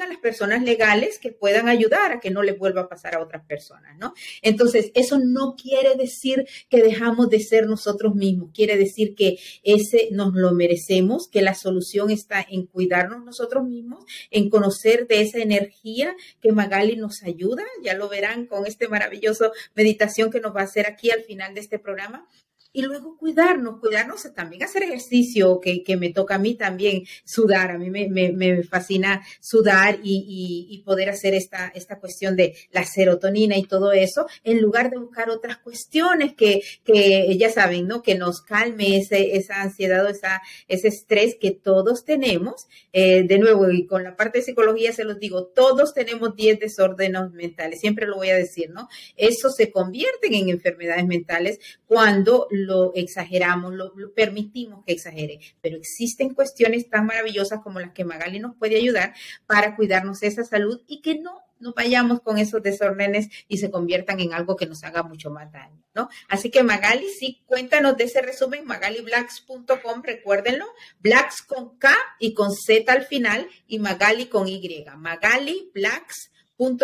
[0.00, 3.22] a las personas legales que puedan ayudar a que no le vuelva a pasar a
[3.22, 4.14] otras personas, ¿no?
[4.40, 10.08] Entonces, eso no quiere decir que dejamos de ser nosotros mismos, quiere decir que ese
[10.10, 15.38] nos lo merecemos, que la solución está en cuidarnos nosotros mismos, en conocer de esa
[15.38, 20.60] energía que Magali nos ayuda, ya lo verán con este maravilloso meditación que nos va
[20.60, 22.28] a hacer aquí al final de este programa,
[22.72, 27.70] y luego cuidarnos, cuidarnos también hacer ejercicio, que, que me toca a mí también sudar,
[27.70, 32.84] a mí me, me, fascina sudar y, y, poder hacer esta, esta cuestión de la
[32.84, 38.02] serotonina y todo eso, en lugar de buscar otras cuestiones que, que ya saben, ¿no?
[38.02, 42.66] Que nos calme ese, esa ansiedad o esa, ese estrés que todos tenemos.
[42.92, 46.60] Eh, de nuevo, y con la parte de psicología se los digo, todos tenemos 10
[46.60, 48.88] desórdenes mentales, siempre lo voy a decir, ¿no?
[49.16, 52.46] Eso se convierten en enfermedades mentales cuando
[52.94, 58.38] exageramos, lo, lo, permitimos que exagere, pero existen cuestiones tan maravillosas como las que Magali
[58.38, 59.14] nos puede ayudar
[59.46, 64.20] para cuidarnos esa salud y que no nos vayamos con esos desórdenes y se conviertan
[64.20, 66.08] en algo que nos haga mucho más daño, ¿no?
[66.28, 70.66] Así que Magali, sí, cuéntanos de ese resumen, magaliblacks.com, recuérdenlo,
[70.98, 76.78] Blacks con K y con Z al final y Magali con Y, Magali Blacks Com,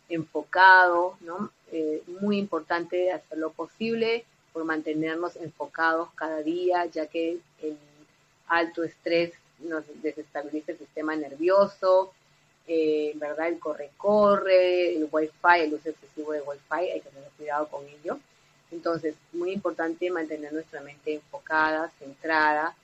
[0.08, 1.50] enfocado, ¿no?
[1.70, 7.76] Eh, muy importante hacer lo posible por mantenernos enfocados cada día, ya que el
[8.46, 12.12] alto estrés nos desestabiliza el sistema nervioso,
[12.66, 13.48] eh, ¿verdad?
[13.48, 18.18] El corre-corre, el wifi, el uso excesivo de wifi, hay que tener cuidado con ello.
[18.70, 22.74] Entonces, muy importante mantener nuestra mente enfocada, centrada,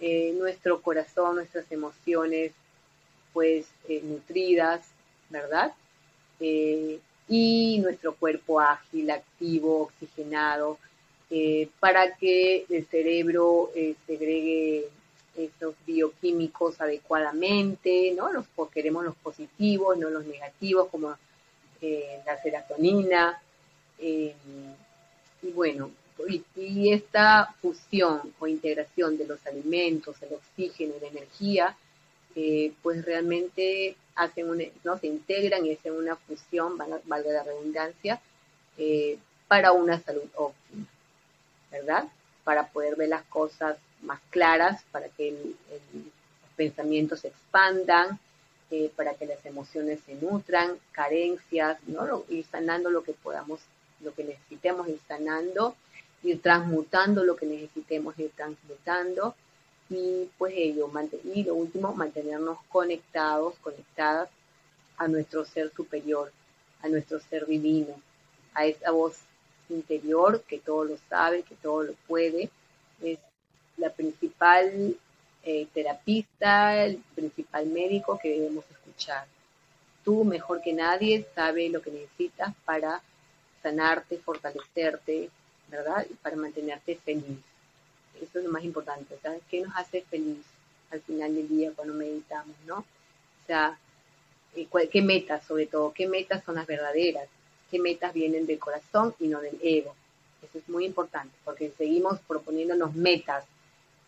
[0.00, 2.52] eh, nuestro corazón, nuestras emociones,
[3.32, 4.91] pues eh, nutridas,
[5.32, 5.72] ¿verdad?
[6.38, 10.78] Eh, y nuestro cuerpo ágil, activo, oxigenado,
[11.30, 13.70] eh, para que el cerebro
[14.06, 14.88] segregue
[15.34, 18.30] esos bioquímicos adecuadamente, ¿no?
[18.32, 21.16] Los, queremos los positivos, no los negativos, como
[21.80, 23.42] la serotonina.
[23.98, 24.32] y
[25.54, 25.90] bueno,
[26.28, 31.76] y, esta fusión o integración de los alimentos, el oxígeno y la energía,
[32.36, 34.98] eh, pues realmente hacen un, ¿no?
[34.98, 38.20] se integran y hacen una fusión, valga la redundancia,
[38.78, 39.18] eh,
[39.48, 40.86] para una salud óptima,
[41.70, 42.04] ¿verdad?
[42.44, 48.18] Para poder ver las cosas más claras, para que los pensamientos se expandan,
[48.70, 52.24] eh, para que las emociones se nutran, carencias, ¿no?
[52.30, 53.60] Ir sanando lo que podamos,
[54.00, 55.76] lo que necesitemos ir sanando
[56.22, 59.34] ir transmutando lo que necesitemos ir transmutando
[59.92, 60.90] y pues ello,
[61.24, 64.30] y lo último, mantenernos conectados, conectadas
[64.96, 66.32] a nuestro ser superior,
[66.82, 67.94] a nuestro ser divino,
[68.54, 69.18] a esa voz
[69.68, 72.48] interior que todo lo sabe, que todo lo puede,
[73.02, 73.18] es
[73.76, 74.96] la principal
[75.42, 79.26] eh, terapista, el principal médico que debemos escuchar.
[80.04, 83.02] Tú, mejor que nadie, sabes lo que necesitas para
[83.62, 85.30] sanarte, fortalecerte,
[85.68, 86.06] ¿verdad?
[86.08, 87.38] Y para mantenerte feliz.
[88.20, 89.42] Eso es lo más importante, ¿sabes?
[89.50, 90.38] ¿Qué nos hace feliz
[90.90, 92.78] al final del día cuando meditamos, ¿no?
[92.78, 93.78] O sea,
[94.54, 95.92] eh, ¿qué metas sobre todo?
[95.92, 97.28] ¿Qué metas son las verdaderas?
[97.70, 99.94] ¿Qué metas vienen del corazón y no del ego?
[100.42, 103.44] Eso es muy importante, porque seguimos proponiéndonos metas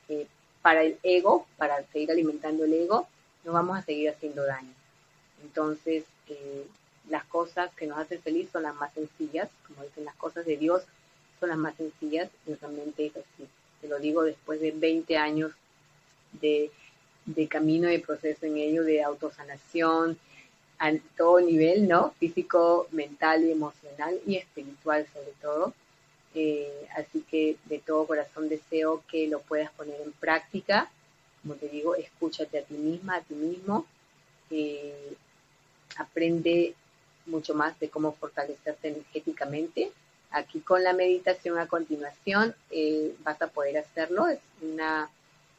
[0.09, 0.27] eh,
[0.63, 3.09] para el ego, para seguir alimentando el ego,
[3.45, 4.73] nos vamos a seguir haciendo daño.
[5.43, 6.67] Entonces, eh,
[7.09, 10.57] las cosas que nos hacen feliz son las más sencillas, como dicen las cosas de
[10.57, 10.83] Dios
[11.39, 13.47] son las más sencillas, y realmente es así.
[13.85, 15.53] Te lo digo después de 20 años
[16.41, 16.71] de,
[17.27, 20.19] de camino y proceso en ello, de autosanación,
[20.79, 22.13] a todo nivel, ¿no?
[22.13, 25.75] Físico, mental y emocional y espiritual sobre todo.
[26.35, 30.91] Eh, así que de todo corazón deseo que lo puedas poner en práctica.
[31.43, 33.85] Como te digo, escúchate a ti misma, a ti mismo.
[34.51, 35.13] Eh,
[35.99, 36.73] aprende
[37.27, 39.93] mucho más de cómo fortalecerte energéticamente.
[40.35, 44.29] Aquí con la meditación a continuación eh, vas a poder hacerlo.
[44.29, 45.09] Es una,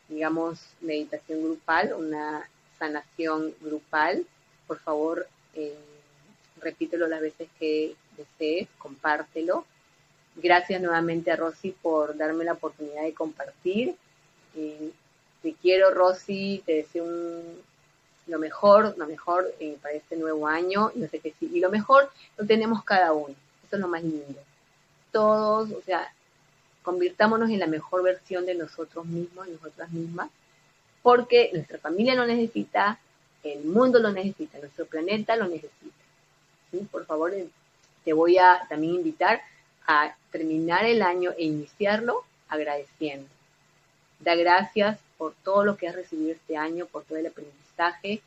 [0.10, 4.26] digamos, meditación grupal, una sanación grupal.
[4.68, 5.28] Por favor,
[6.62, 9.66] repítelo las veces que desees, compártelo
[10.36, 13.96] Gracias nuevamente a Rosy por darme la oportunidad de compartir.
[14.54, 17.06] te quiero, Rosy, te deseo
[18.28, 20.92] lo mejor, lo mejor eh, para este nuevo año.
[20.94, 21.50] Y, sé que sí.
[21.54, 23.34] y lo mejor lo tenemos cada uno.
[23.66, 24.42] Eso es lo más lindo.
[25.16, 26.12] Todos, o sea,
[26.84, 30.30] convirtámonos en la mejor versión de nosotros mismos, nosotras mismas,
[31.02, 33.00] porque nuestra familia lo necesita,
[33.42, 36.04] el mundo lo necesita, nuestro planeta lo necesita.
[36.92, 37.48] Por favor, eh,
[38.04, 39.42] te voy a también invitar
[39.88, 43.30] a terminar el año e iniciarlo agradeciendo.
[44.20, 48.22] Da gracias por todo lo que has recibido este año, por todo el aprendizaje,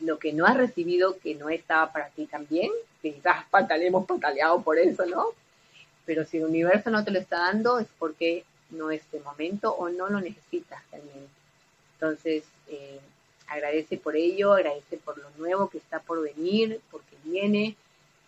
[0.00, 2.70] lo que no has recibido que no estaba para ti también,
[3.00, 3.46] quizás
[3.80, 5.28] hemos pataleado por eso, ¿no?
[6.06, 9.72] Pero si el universo no te lo está dando es porque no es de momento
[9.72, 11.28] o no lo necesitas realmente.
[11.94, 13.00] Entonces, eh,
[13.48, 17.76] agradece por ello, agradece por lo nuevo que está por venir, porque viene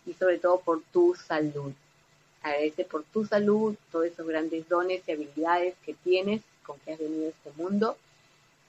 [0.06, 1.72] y sobre todo por tu salud
[2.42, 6.98] agradece por tu salud, todos esos grandes dones y habilidades que tienes, con que has
[6.98, 7.96] venido a este mundo,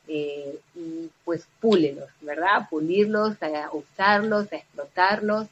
[0.08, 2.68] eh, y pues púlelos, ¿verdad?
[2.70, 5.48] Pulirlos, a usarlos, a explotarlos,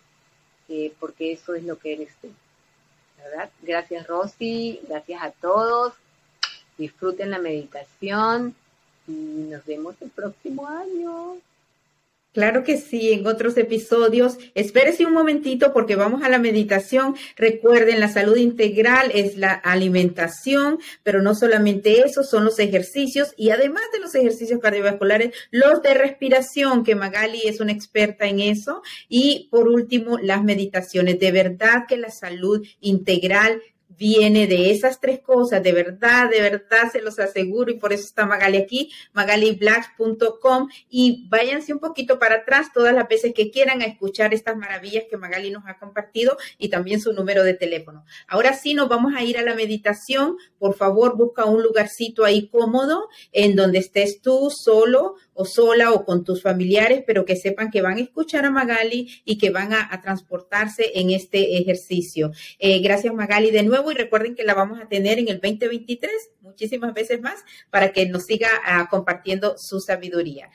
[0.69, 2.29] eh, porque eso es lo que eres tú,
[3.61, 5.93] Gracias Rosy, gracias a todos,
[6.77, 8.55] disfruten la meditación
[9.07, 11.37] y nos vemos el próximo año.
[12.33, 14.37] Claro que sí, en otros episodios.
[14.53, 17.15] Espérese un momentito porque vamos a la meditación.
[17.35, 23.49] Recuerden, la salud integral es la alimentación, pero no solamente eso, son los ejercicios y
[23.49, 28.83] además de los ejercicios cardiovasculares, los de respiración, que Magali es una experta en eso.
[29.09, 31.19] Y por último, las meditaciones.
[31.19, 33.63] De verdad que la salud integral
[33.97, 38.03] viene de esas tres cosas, de verdad, de verdad se los aseguro y por eso
[38.03, 43.81] está Magali aquí, magaliblacks.com y váyanse un poquito para atrás todas las veces que quieran
[43.81, 48.05] a escuchar estas maravillas que Magali nos ha compartido y también su número de teléfono.
[48.27, 52.47] Ahora sí nos vamos a ir a la meditación, por favor busca un lugarcito ahí
[52.49, 57.69] cómodo en donde estés tú solo o sola o con tus familiares, pero que sepan
[57.69, 62.31] que van a escuchar a Magali y que van a, transportarse en este ejercicio.
[62.59, 66.11] Eh, gracias Magali de nuevo y recuerden que la vamos a tener en el 2023
[66.41, 70.49] muchísimas veces más para que nos siga ah, compartiendo su sabiduría.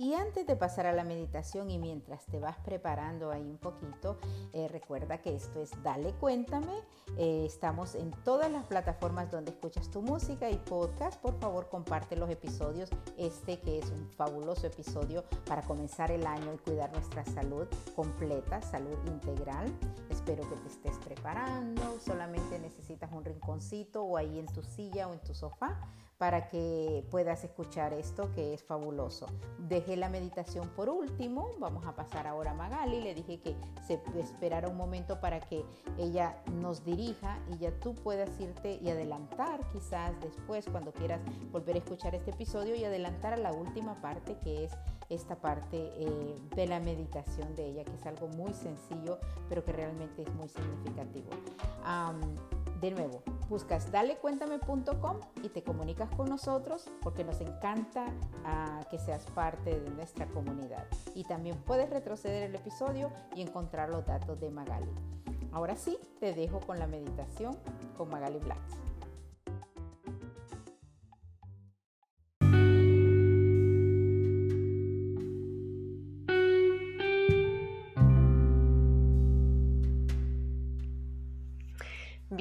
[0.00, 4.16] Y antes de pasar a la meditación y mientras te vas preparando ahí un poquito,
[4.54, 6.72] eh, recuerda que esto es Dale Cuéntame.
[7.18, 11.20] Eh, estamos en todas las plataformas donde escuchas tu música y podcast.
[11.20, 12.88] Por favor, comparte los episodios.
[13.18, 18.62] Este que es un fabuloso episodio para comenzar el año y cuidar nuestra salud completa,
[18.62, 19.70] salud integral.
[20.30, 21.98] Espero que te estés preparando.
[21.98, 25.80] Solamente necesitas un rinconcito o ahí en tu silla o en tu sofá
[26.18, 29.26] para que puedas escuchar esto que es fabuloso.
[29.58, 34.00] Dejé la meditación por último, vamos a pasar ahora a Magali, le dije que se
[34.20, 35.64] esperara un momento para que
[35.98, 41.74] ella nos dirija y ya tú puedas irte y adelantar quizás después cuando quieras volver
[41.74, 44.72] a escuchar este episodio y adelantar a la última parte que es
[45.10, 49.72] esta parte eh, de la meditación de ella, que es algo muy sencillo, pero que
[49.72, 51.28] realmente es muy significativo.
[52.80, 58.06] de nuevo, buscas dalecuéntame.com y te comunicas con nosotros porque nos encanta
[58.44, 60.86] ah, que seas parte de nuestra comunidad.
[61.14, 64.90] Y también puedes retroceder el episodio y encontrar los datos de Magali.
[65.52, 67.56] Ahora sí, te dejo con la meditación
[67.96, 68.89] con Magali Blacks.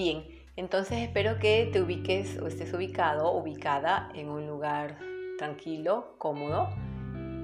[0.02, 0.24] Bien,
[0.56, 4.98] entonces espero que te ubiques o estés ubicado, ubicada en un lugar
[5.38, 6.70] tranquilo, cómodo.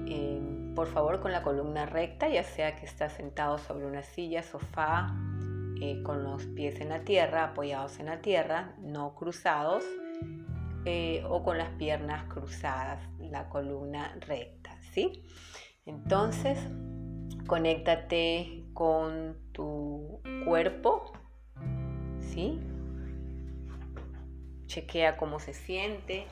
[0.06, 0.40] Eh,
[0.74, 5.14] por favor, con la columna recta, ya sea que estás sentado sobre una silla, sofá,
[5.82, 9.84] eh, con los pies en la tierra, apoyados en la tierra, no cruzados.
[10.86, 15.24] eh, o con las piernas cruzadas, la columna recta, ¿sí?
[15.84, 16.58] Entonces,
[17.46, 21.12] conéctate con tu cuerpo,
[24.66, 26.26] Chequea cómo se siente,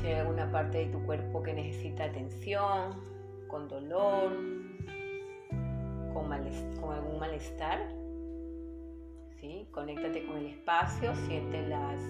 [0.00, 3.00] si hay alguna parte de tu cuerpo que necesita atención,
[3.46, 4.32] con dolor,
[6.12, 7.86] con, algún malestar.
[9.40, 9.68] ¿sí?
[9.70, 12.00] Conéctate con el espacio, siente las,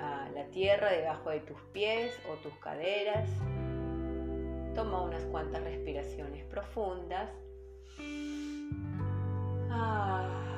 [0.00, 3.26] ah, la tierra debajo de tus pies o tus caderas.
[4.74, 7.30] Toma unas cuantas respiraciones profundas.
[9.70, 10.49] Ah,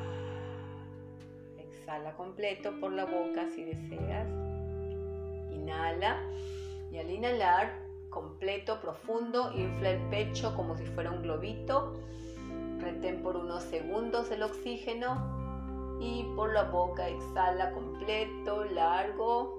[1.83, 4.29] exhala completo por la boca si deseas.
[5.51, 6.23] Inhala
[6.93, 11.95] y al inhalar completo, profundo, infla el pecho como si fuera un globito.
[12.79, 19.59] Retén por unos segundos el oxígeno y por la boca exhala completo, largo.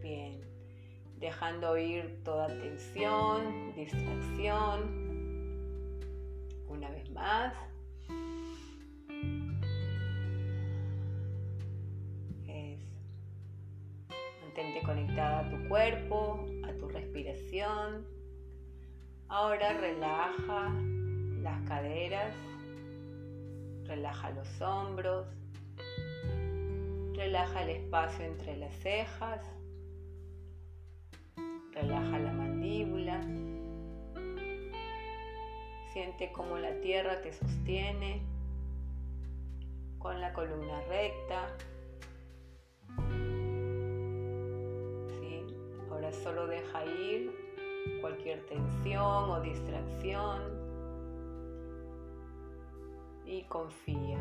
[0.00, 0.40] Bien,
[1.18, 5.02] dejando ir toda tensión, distracción.
[6.68, 7.71] Una vez más.
[14.54, 18.06] Mantente conectada a tu cuerpo, a tu respiración.
[19.28, 20.70] Ahora relaja
[21.40, 22.34] las caderas,
[23.84, 25.26] relaja los hombros,
[27.14, 29.40] relaja el espacio entre las cejas,
[31.72, 33.22] relaja la mandíbula.
[35.94, 38.20] Siente cómo la tierra te sostiene
[39.98, 41.56] con la columna recta,
[46.12, 47.30] solo deja ir
[48.00, 50.40] cualquier tensión o distracción
[53.24, 54.18] y confía.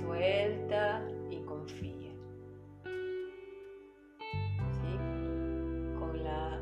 [0.00, 2.12] Suelta y confía.
[5.98, 6.60] Con la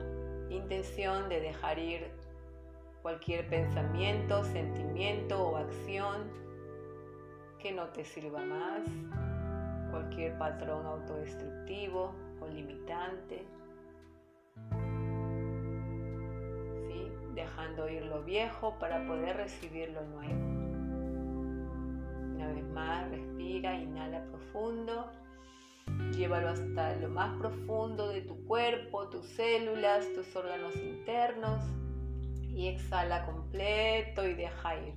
[0.51, 2.11] intención de dejar ir
[3.03, 6.29] cualquier pensamiento, sentimiento o acción
[7.61, 8.83] que no te sirva más,
[9.91, 13.56] cualquier patrón autodestructivo o limitante.
[17.37, 20.47] Dejando ir lo viejo para poder recibir lo nuevo.
[22.35, 25.11] Una vez más, respira, inhala profundo,
[26.17, 31.63] llévalo hasta lo más profundo de tu cuerpo, tus células, tus órganos internos.
[32.43, 34.95] Y exhala completo y deja ir.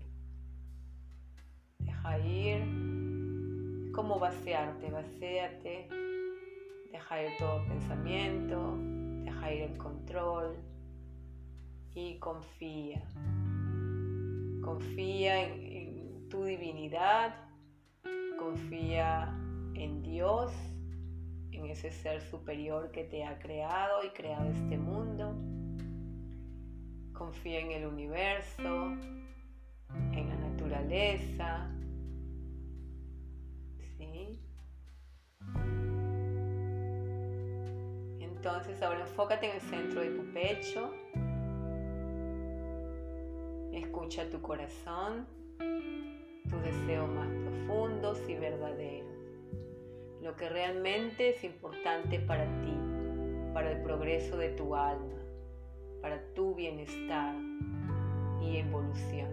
[1.80, 5.90] Deja ir, como vaciarte, vacíate,
[6.90, 8.78] deja ir todo pensamiento,
[9.26, 10.69] deja ir el control
[12.20, 13.02] confía.
[14.62, 17.36] Confía en, tu divinidad,
[18.38, 19.36] confía
[19.74, 20.52] en Dios,
[21.52, 25.36] en ese ser superior que te ha creado y creado este mundo.
[27.14, 28.93] Confía en el universo,
[30.14, 31.70] en la naturaleza.
[33.97, 34.39] ¿Sí?
[38.20, 40.93] Entonces ahora enfócate en el centro de tu pecho
[43.74, 45.28] Escucha tu corazón,
[46.50, 49.16] tus deseos más profundos y verdaderos,
[50.24, 52.74] lo que realmente es importante para ti,
[53.54, 55.22] para el progreso de tu alma,
[56.02, 57.36] para tu bienestar
[58.42, 59.30] y evolución.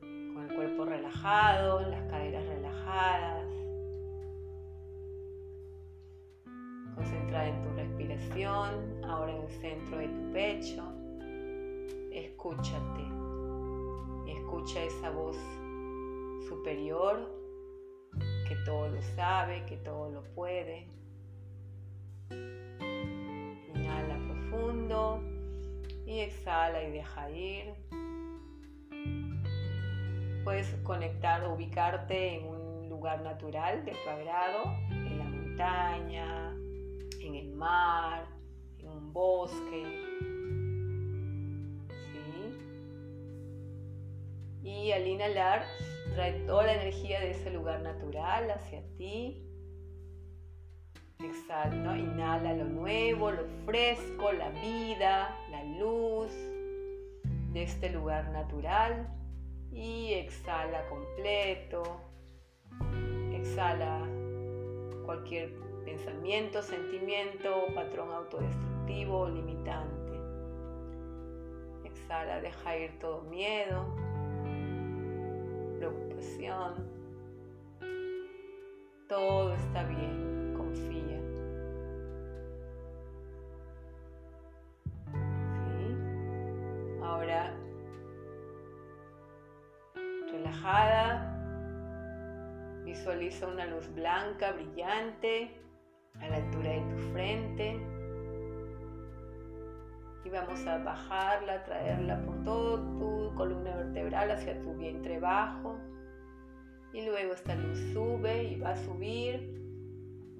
[0.00, 3.46] Con el cuerpo relajado, las caderas relajadas,
[6.94, 10.93] concentrada en tu respiración, ahora en el centro de tu pecho
[12.14, 13.02] escúchate.
[14.26, 15.36] Escucha esa voz
[16.48, 17.18] superior
[18.48, 20.88] que todo lo sabe, que todo lo puede.
[23.74, 25.20] Inhala profundo
[26.06, 27.74] y exhala y deja ir.
[30.44, 36.50] Puedes conectar, ubicarte en un lugar natural de tu agrado, en la montaña,
[37.20, 38.26] en el mar,
[38.78, 40.13] en un bosque,
[44.84, 45.64] y al inhalar
[46.14, 49.42] trae toda la energía de ese lugar natural hacia ti.
[51.20, 56.30] Exhala, inhala lo nuevo, lo fresco, la vida, la luz
[57.54, 59.08] de este lugar natural
[59.72, 61.82] y exhala completo.
[63.32, 64.06] Exhala
[65.06, 65.50] cualquier
[65.86, 70.12] pensamiento, sentimiento patrón autodestructivo limitante.
[71.84, 74.03] Exhala, deja ir todo miedo,
[79.08, 81.20] Todo está bien, confía.
[87.02, 87.54] Ahora,
[90.30, 91.30] relajada,
[92.84, 95.60] visualiza una luz blanca, brillante,
[96.20, 97.80] a la altura de tu frente.
[100.24, 105.78] Y vamos a bajarla, traerla por todo tu columna vertebral hacia tu vientre bajo
[106.94, 109.50] y luego esta luz sube y va a subir,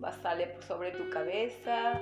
[0.03, 2.01] va a salir sobre tu cabeza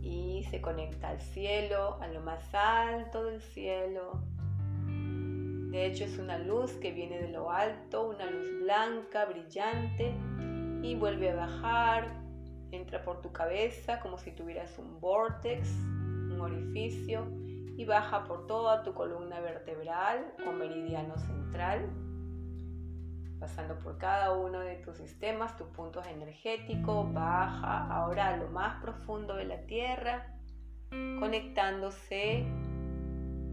[0.00, 4.22] y se conecta al cielo, a lo más alto del cielo.
[5.70, 10.14] De hecho es una luz que viene de lo alto, una luz blanca, brillante
[10.82, 12.22] y vuelve a bajar,
[12.70, 17.26] entra por tu cabeza como si tuvieras un vortex, un orificio
[17.76, 21.90] y baja por toda tu columna vertebral o meridiano central
[23.42, 28.80] pasando por cada uno de tus sistemas, tus puntos energéticos, baja ahora a lo más
[28.80, 30.38] profundo de la tierra,
[31.18, 32.44] conectándose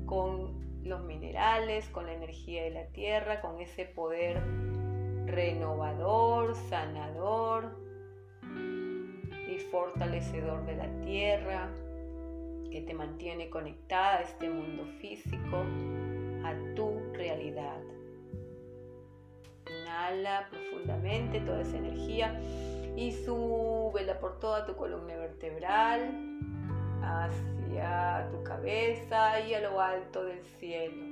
[0.05, 4.43] con los minerales, con la energía de la tierra, con ese poder
[5.25, 7.75] renovador, sanador
[8.43, 11.67] y fortalecedor de la tierra
[12.69, 15.65] que te mantiene conectada a este mundo físico,
[16.45, 17.81] a tu realidad.
[19.99, 22.39] Inhala profundamente toda esa energía
[22.95, 26.39] y súbela por toda tu columna vertebral
[27.03, 31.03] hacia tu cabeza y a lo alto del cielo.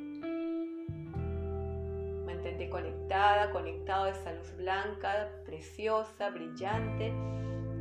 [2.26, 7.14] Mantente conectada, conectado a esa luz blanca, preciosa, brillante,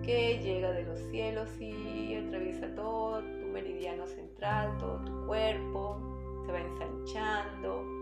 [0.03, 6.01] que llega de los cielos y atraviesa todo tu meridiano central, todo tu cuerpo,
[6.45, 7.96] se va ensanchando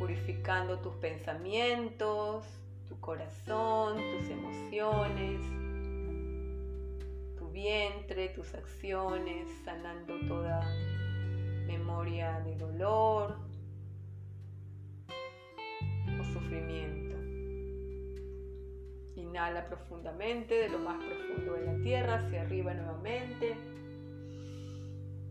[0.00, 2.46] purificando tus pensamientos,
[2.88, 5.40] tu corazón, tus emociones,
[7.36, 10.62] tu vientre, tus acciones, sanando toda
[11.66, 13.36] memoria de dolor
[16.18, 17.16] o sufrimiento.
[19.16, 23.54] Inhala profundamente de lo más profundo de la tierra hacia arriba nuevamente.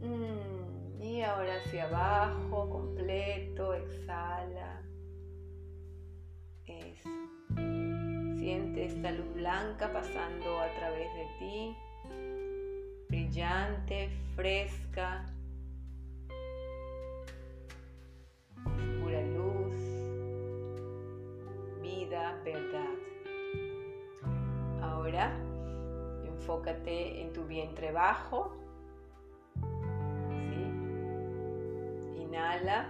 [0.01, 0.48] Mm.
[1.09, 4.83] Y ahora hacia abajo, completo, exhala.
[6.67, 7.09] Eso.
[8.37, 11.77] Siente esta luz blanca pasando a través de ti,
[13.09, 15.25] brillante, fresca.
[19.01, 19.75] pura luz,
[21.81, 22.95] vida, verdad.
[24.83, 25.35] Ahora
[26.23, 28.68] enfócate en tu vientre bajo
[32.39, 32.85] Inhala,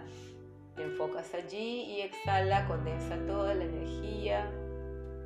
[0.76, 4.46] te enfocas allí y exhala, condensa toda la energía,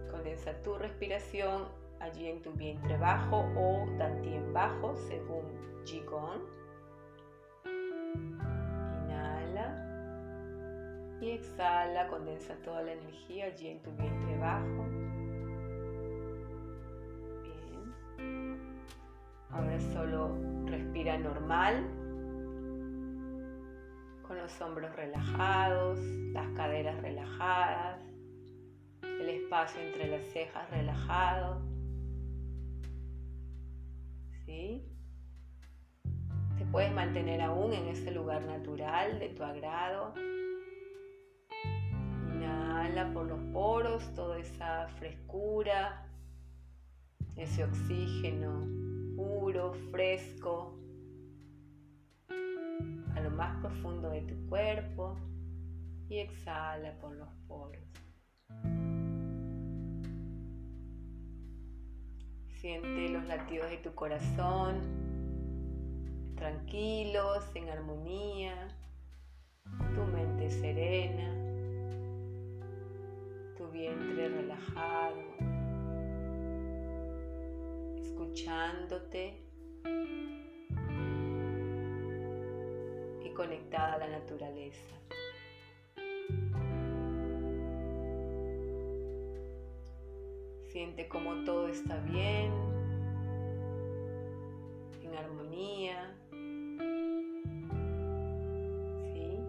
[0.10, 1.68] condensa tu respiración
[2.00, 5.44] allí en tu vientre bajo o tantien bajo según
[5.84, 6.42] Qigong.
[9.04, 9.68] Inhala
[11.20, 14.86] y exhala, condensa toda la energía allí en tu vientre bajo.
[17.44, 18.58] Bien.
[19.52, 20.32] Ahora solo
[20.66, 22.03] respira normal
[24.38, 26.00] los hombros relajados,
[26.34, 28.02] las caderas relajadas,
[29.02, 31.62] el espacio entre las cejas relajado.
[34.46, 34.86] ¿Sí?
[36.58, 40.14] Te puedes mantener aún en ese lugar natural de tu agrado.
[42.28, 46.08] Inhala por los poros toda esa frescura,
[47.36, 48.68] ese oxígeno
[49.16, 50.83] puro, fresco,
[53.34, 55.16] más profundo de tu cuerpo
[56.10, 57.82] y exhala por los poros.
[62.60, 65.04] Siente los latidos de tu corazón
[66.44, 68.68] tranquilos, en armonía,
[69.96, 71.30] tu mente serena,
[73.58, 75.22] tu vientre relajado,
[78.02, 79.42] escuchándote
[83.34, 84.96] conectada a la naturaleza.
[90.68, 92.52] Siente como todo está bien,
[95.04, 96.16] en armonía.
[99.14, 99.40] ¿Sí?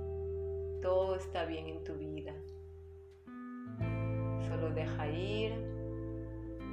[0.83, 2.35] Todo está bien en tu vida.
[4.49, 5.53] Solo deja ir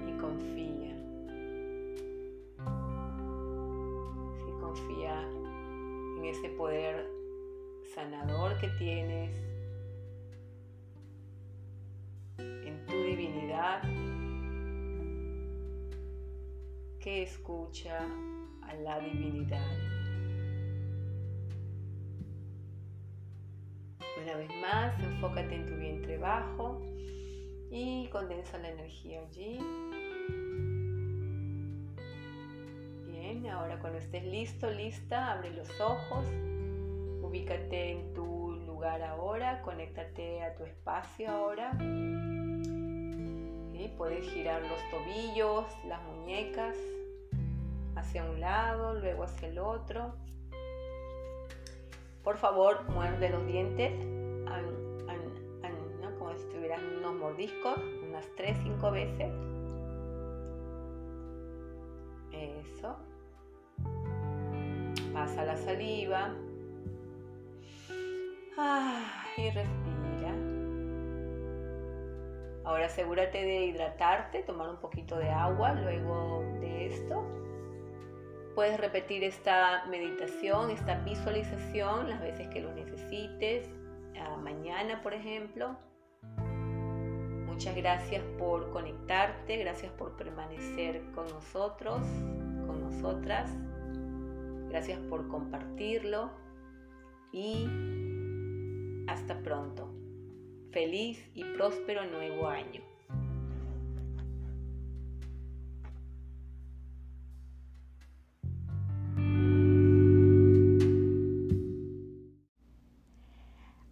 [0.07, 1.00] y confía.
[6.31, 7.05] ese poder
[7.93, 9.31] sanador que tienes,
[12.37, 13.81] en tu divinidad,
[17.01, 17.99] que escucha
[18.63, 19.77] a la divinidad.
[24.23, 26.81] Una vez más, enfócate en tu vientre bajo
[27.71, 29.59] y condensa la energía allí
[33.61, 36.25] ahora cuando estés listo, lista, abre los ojos,
[37.21, 41.71] ubícate en tu lugar ahora, conéctate a tu espacio ahora.
[43.73, 46.75] y Puedes girar los tobillos, las muñecas
[47.95, 50.15] hacia un lado, luego hacia el otro.
[52.23, 53.91] Por favor, muerde los dientes,
[56.17, 59.31] como si tuvieran unos mordiscos, unas 3-5 veces.
[62.31, 63.10] Eso.
[65.31, 66.35] Pasa la saliva.
[68.57, 70.35] Ah, y respira.
[72.65, 77.23] Ahora asegúrate de hidratarte, tomar un poquito de agua luego de esto.
[78.55, 83.69] Puedes repetir esta meditación, esta visualización las veces que lo necesites,
[84.43, 85.77] mañana por ejemplo.
[87.45, 92.01] Muchas gracias por conectarte, gracias por permanecer con nosotros,
[92.67, 93.49] con nosotras.
[94.71, 96.31] Gracias por compartirlo
[97.33, 97.67] y
[99.05, 99.93] hasta pronto.
[100.71, 102.81] Feliz y próspero nuevo año.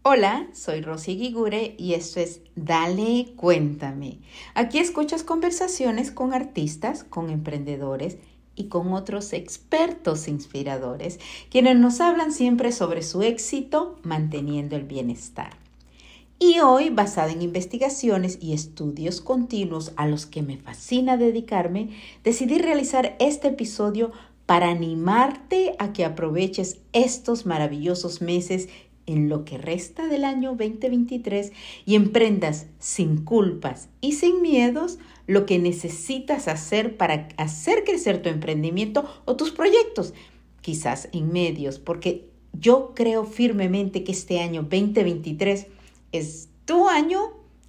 [0.03, 4.21] Hola, soy Rosy Guigure y esto es Dale Cuéntame.
[4.55, 8.17] Aquí escuchas conversaciones con artistas, con emprendedores
[8.59, 15.57] y con otros expertos inspiradores, quienes nos hablan siempre sobre su éxito manteniendo el bienestar.
[16.39, 21.89] Y hoy, basada en investigaciones y estudios continuos a los que me fascina dedicarme,
[22.23, 24.11] decidí realizar este episodio
[24.45, 28.67] para animarte a que aproveches estos maravillosos meses
[29.09, 31.51] en lo que resta del año 2023
[31.85, 38.29] y emprendas sin culpas y sin miedos lo que necesitas hacer para hacer crecer tu
[38.29, 40.13] emprendimiento o tus proyectos,
[40.61, 45.67] quizás en medios, porque yo creo firmemente que este año 2023
[46.11, 47.19] es tu año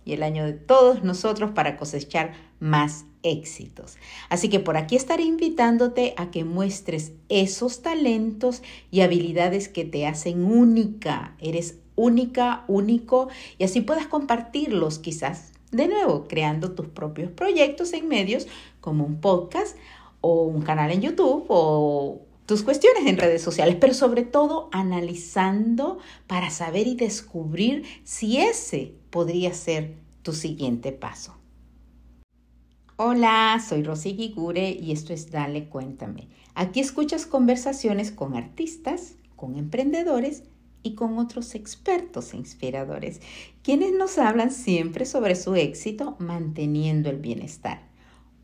[0.05, 3.97] y el año de todos nosotros para cosechar más éxitos.
[4.29, 10.07] Así que por aquí estaré invitándote a que muestres esos talentos y habilidades que te
[10.07, 11.35] hacen única.
[11.41, 18.09] Eres única, único y así puedas compartirlos quizás de nuevo creando tus propios proyectos en
[18.09, 18.47] medios
[18.81, 19.77] como un podcast
[20.21, 25.99] o un canal en YouTube o tus cuestiones en redes sociales, pero sobre todo analizando
[26.27, 31.40] para saber y descubrir si ese podría ser tu siguiente paso.
[33.03, 36.29] Hola, soy Rosy Gigure y esto es Dale Cuéntame.
[36.55, 40.43] Aquí escuchas conversaciones con artistas, con emprendedores
[40.83, 43.23] y con otros expertos e inspiradores,
[43.63, 47.89] quienes nos hablan siempre sobre su éxito manteniendo el bienestar.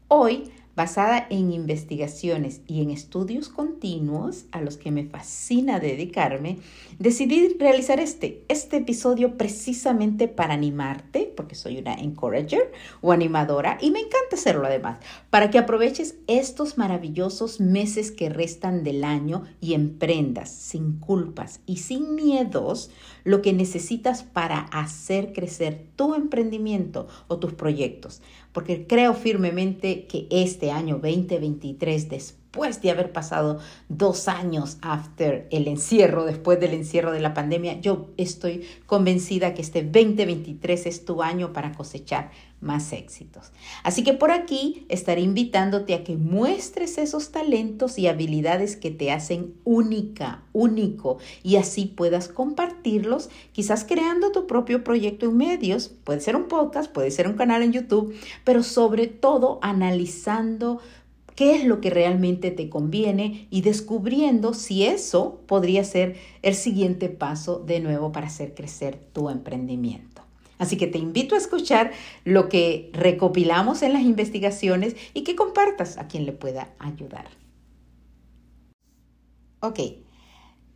[0.08, 0.44] Hoy
[0.76, 6.58] basada en investigaciones y en estudios continuos a los que me fascina dedicarme,
[6.98, 13.90] decidí realizar este, este episodio precisamente para animarte, porque soy una encourager o animadora y
[13.90, 14.98] me encanta hacerlo además,
[15.30, 21.78] para que aproveches estos maravillosos meses que restan del año y emprendas sin culpas y
[21.78, 22.90] sin miedos
[23.24, 28.20] lo que necesitas para hacer crecer tu emprendimiento o tus proyectos
[28.56, 33.58] porque creo firmemente que este año 2023, después de haber pasado
[33.90, 39.60] dos años after el encierro, después del encierro de la pandemia, yo estoy convencida que
[39.60, 42.30] este 2023 es tu año para cosechar
[42.60, 43.52] más éxitos.
[43.82, 49.12] Así que por aquí estaré invitándote a que muestres esos talentos y habilidades que te
[49.12, 56.20] hacen única, único, y así puedas compartirlos, quizás creando tu propio proyecto en medios, puede
[56.20, 60.80] ser un podcast, puede ser un canal en YouTube, pero sobre todo analizando
[61.34, 67.10] qué es lo que realmente te conviene y descubriendo si eso podría ser el siguiente
[67.10, 70.25] paso de nuevo para hacer crecer tu emprendimiento.
[70.58, 71.92] Así que te invito a escuchar
[72.24, 77.26] lo que recopilamos en las investigaciones y que compartas a quien le pueda ayudar.
[79.60, 79.80] Ok,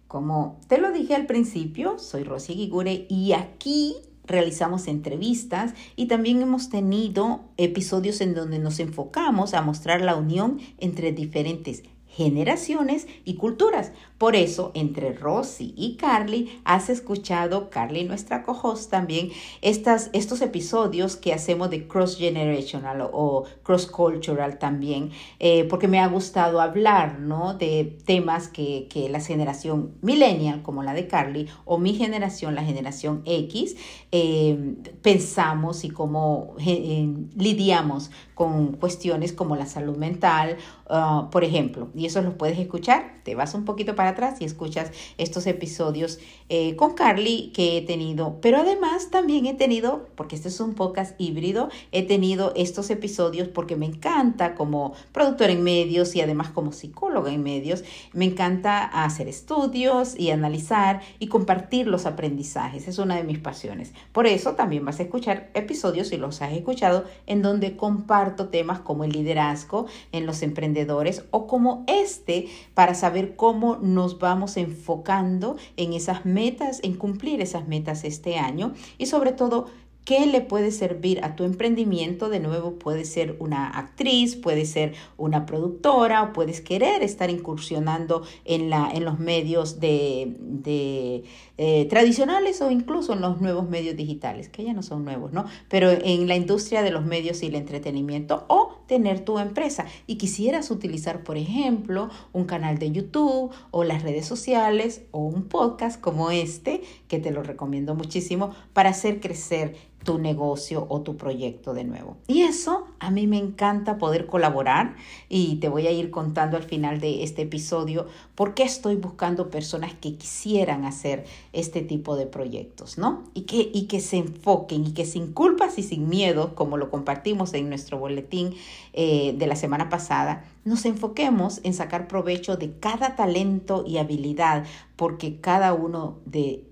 [0.07, 6.41] como te lo dije al principio, soy Rosy Gigure y aquí realizamos entrevistas y también
[6.41, 11.83] hemos tenido episodios en donde nos enfocamos a mostrar la unión entre diferentes
[12.21, 13.93] generaciones y culturas.
[14.19, 19.31] Por eso, entre Rosy y Carly, has escuchado, Carly, nuestra co-host también,
[19.63, 25.99] estas, estos episodios que hacemos de cross generational o cross cultural también, eh, porque me
[25.99, 27.55] ha gustado hablar, ¿no?
[27.55, 32.65] De temas que, que la generación millennial, como la de Carly, o mi generación, la
[32.65, 33.77] generación X,
[34.13, 38.11] eh, pensamos y cómo eh, lidiamos
[38.41, 40.57] con cuestiones como la salud mental,
[40.89, 44.47] uh, por ejemplo, y eso lo puedes escuchar, te vas un poquito para atrás y
[44.47, 50.37] escuchas estos episodios eh, con Carly que he tenido, pero además también he tenido, porque
[50.37, 55.63] este es un podcast híbrido, he tenido estos episodios porque me encanta como productora en
[55.63, 57.85] medios y además como psicóloga en medios,
[58.15, 63.93] me encanta hacer estudios y analizar y compartir los aprendizajes, es una de mis pasiones.
[64.13, 68.81] Por eso también vas a escuchar episodios, si los has escuchado, en donde comparto temas
[68.81, 75.57] como el liderazgo en los emprendedores o como este para saber cómo nos vamos enfocando
[75.77, 79.67] en esas metas, en cumplir esas metas este año y sobre todo
[80.11, 82.29] ¿Qué le puede servir a tu emprendimiento?
[82.31, 88.25] De nuevo, puede ser una actriz, puede ser una productora, o puedes querer estar incursionando
[88.45, 91.23] en, la, en los medios de, de
[91.59, 95.45] eh, tradicionales o incluso en los nuevos medios digitales, que ya no son nuevos, ¿no?
[95.69, 100.17] Pero en la industria de los medios y el entretenimiento o tener tu empresa y
[100.17, 106.01] quisieras utilizar, por ejemplo, un canal de YouTube o las redes sociales o un podcast
[106.01, 111.75] como este, que te lo recomiendo muchísimo, para hacer crecer tu negocio o tu proyecto
[111.75, 112.17] de nuevo.
[112.27, 114.97] Y eso a mí me encanta poder colaborar
[115.29, 119.51] y te voy a ir contando al final de este episodio por qué estoy buscando
[119.51, 123.25] personas que quisieran hacer este tipo de proyectos, ¿no?
[123.35, 126.91] Y que, y que se enfoquen y que sin culpas y sin miedo, como lo
[126.91, 128.55] compartimos en nuestro boletín
[128.93, 134.65] eh, de la semana pasada, nos enfoquemos en sacar provecho de cada talento y habilidad,
[134.97, 136.65] porque cada uno de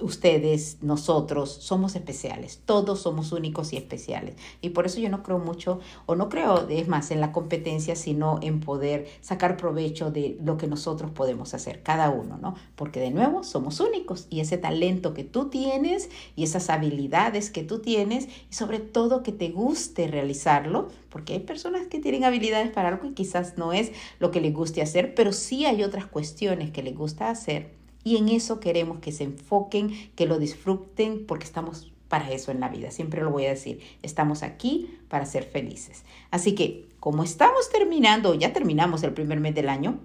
[0.00, 4.36] ustedes, nosotros, somos especiales, todos somos únicos y especiales.
[4.60, 7.96] Y por eso yo no creo mucho, o no creo, es más, en la competencia,
[7.96, 12.54] sino en poder sacar provecho de lo que nosotros podemos hacer, cada uno, ¿no?
[12.76, 17.62] Porque de nuevo, somos únicos y ese talento que tú tienes y esas habilidades que
[17.62, 22.70] tú tienes, y sobre todo que te guste realizarlo, porque hay personas que tienen habilidades
[22.70, 26.06] para algo y quizás no es lo que les guste hacer, pero sí hay otras
[26.06, 31.26] cuestiones que les gusta hacer y en eso queremos que se enfoquen, que lo disfruten,
[31.26, 32.90] porque estamos para eso en la vida.
[32.90, 36.04] Siempre lo voy a decir, estamos aquí para ser felices.
[36.30, 40.00] Así que, como estamos terminando, ya terminamos el primer mes del año,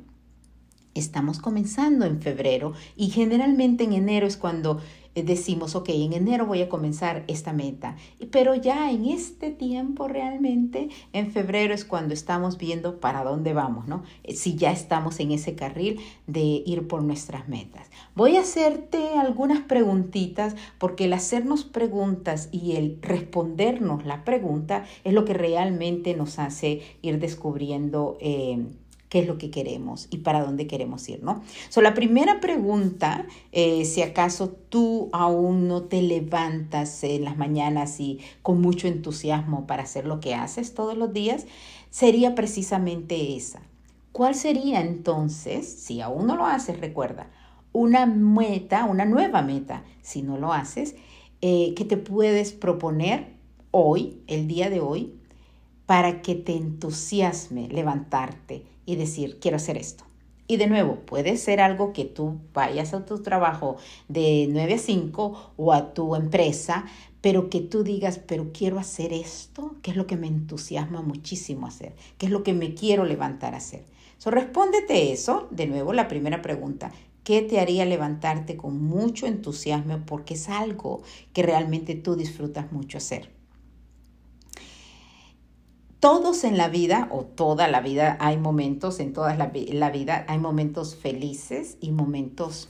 [0.94, 4.80] estamos comenzando en febrero y generalmente en enero es cuando
[5.22, 7.96] decimos, ok, en enero voy a comenzar esta meta.
[8.32, 13.88] Pero ya en este tiempo realmente, en febrero es cuando estamos viendo para dónde vamos,
[13.88, 14.04] ¿no?
[14.24, 17.90] Eh, si ya estamos en ese carril de ir por nuestras metas.
[18.16, 25.14] Voy a hacerte algunas preguntitas porque el hacernos preguntas y el respondernos la pregunta es
[25.14, 28.18] lo que realmente nos hace ir descubriendo.
[28.20, 28.66] Eh,
[29.14, 31.44] qué es lo que queremos y para dónde queremos ir, ¿no?
[31.70, 38.00] So, la primera pregunta, eh, si acaso tú aún no te levantas en las mañanas
[38.00, 41.46] y con mucho entusiasmo para hacer lo que haces todos los días,
[41.92, 43.62] sería precisamente esa.
[44.14, 47.30] ¿Cuál sería entonces, si aún no lo haces, recuerda,
[47.72, 50.96] una meta, una nueva meta, si no lo haces,
[51.42, 53.36] eh, que te puedes proponer
[53.70, 55.14] hoy, el día de hoy,
[55.86, 60.04] para que te entusiasme levantarte, y decir, quiero hacer esto.
[60.48, 63.78] Y de nuevo, puede ser algo que tú vayas a tu trabajo
[64.10, 66.86] de 9 a 5 o a tu empresa,
[67.22, 71.66] pero que tú digas, pero quiero hacer esto, que es lo que me entusiasma muchísimo
[71.66, 73.86] hacer, que es lo que me quiero levantar a hacer.
[74.18, 76.92] So, respóndete eso, de nuevo, la primera pregunta,
[77.24, 80.06] ¿qué te haría levantarte con mucho entusiasmo?
[80.06, 83.43] Porque es algo que realmente tú disfrutas mucho hacer
[86.04, 90.26] todos en la vida, o toda la vida, hay momentos, en toda la, la, vida,
[90.28, 92.68] hay momentos felices y momentos...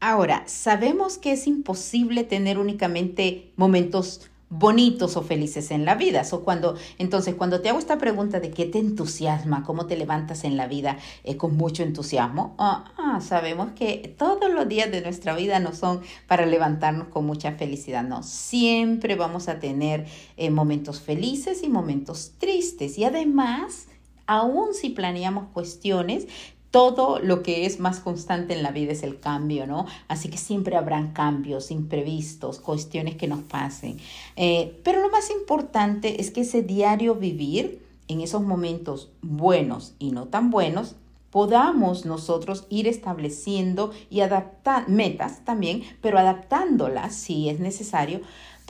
[0.00, 6.24] Ahora, sabemos que es imposible tener únicamente momentos bonitos o felices en la vida.
[6.24, 10.44] So, cuando, entonces, cuando te hago esta pregunta de qué te entusiasma, cómo te levantas
[10.44, 15.00] en la vida eh, con mucho entusiasmo, ah, ah, sabemos que todos los días de
[15.00, 18.24] nuestra vida no son para levantarnos con mucha felicidad, no.
[18.24, 22.98] Siempre vamos a tener eh, momentos felices y momentos tristes.
[22.98, 23.86] Y además,
[24.26, 26.26] aún si planeamos cuestiones,
[26.70, 29.86] todo lo que es más constante en la vida es el cambio, ¿no?
[30.08, 33.98] Así que siempre habrán cambios imprevistos, cuestiones que nos pasen.
[34.36, 40.12] Eh, pero lo más importante es que ese diario vivir en esos momentos buenos y
[40.12, 40.96] no tan buenos,
[41.30, 48.20] podamos nosotros ir estableciendo y adaptar metas también, pero adaptándolas si es necesario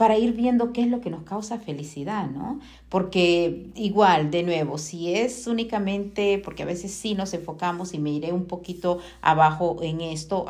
[0.01, 2.59] para ir viendo qué es lo que nos causa felicidad, ¿no?
[2.89, 8.09] Porque igual, de nuevo, si es únicamente, porque a veces sí nos enfocamos y me
[8.09, 10.47] iré un poquito abajo en esto,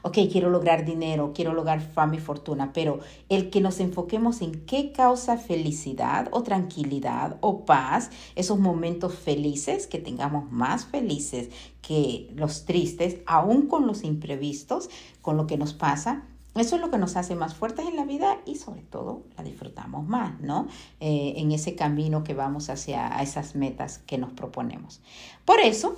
[0.00, 4.64] ok, quiero lograr dinero, quiero lograr fama y fortuna, pero el que nos enfoquemos en
[4.64, 11.50] qué causa felicidad o tranquilidad o paz, esos momentos felices, que tengamos más felices
[11.82, 14.88] que los tristes, aún con los imprevistos,
[15.20, 16.24] con lo que nos pasa,
[16.58, 19.44] eso es lo que nos hace más fuertes en la vida y sobre todo la
[19.44, 20.68] disfrutamos más, ¿no?
[21.00, 25.00] Eh, en ese camino que vamos hacia esas metas que nos proponemos.
[25.44, 25.96] Por eso,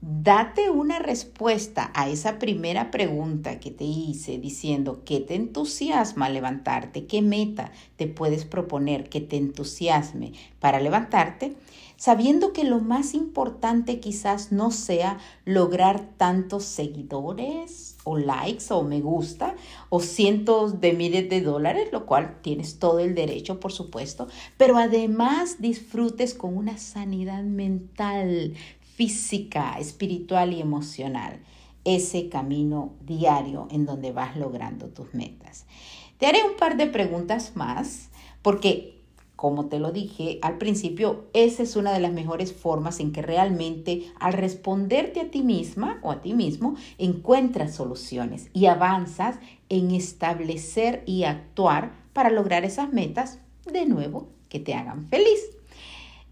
[0.00, 7.06] date una respuesta a esa primera pregunta que te hice diciendo qué te entusiasma levantarte,
[7.06, 11.56] qué meta te puedes proponer que te entusiasme para levantarte
[11.96, 19.00] sabiendo que lo más importante quizás no sea lograr tantos seguidores o likes o me
[19.00, 19.54] gusta
[19.88, 24.76] o cientos de miles de dólares, lo cual tienes todo el derecho, por supuesto, pero
[24.76, 28.54] además disfrutes con una sanidad mental,
[28.94, 31.40] física, espiritual y emocional
[31.84, 35.66] ese camino diario en donde vas logrando tus metas.
[36.18, 38.10] Te haré un par de preguntas más
[38.42, 38.95] porque
[39.46, 43.22] como te lo dije al principio, esa es una de las mejores formas en que
[43.22, 49.38] realmente al responderte a ti misma o a ti mismo, encuentras soluciones y avanzas
[49.68, 53.38] en establecer y actuar para lograr esas metas
[53.70, 55.38] de nuevo que te hagan feliz.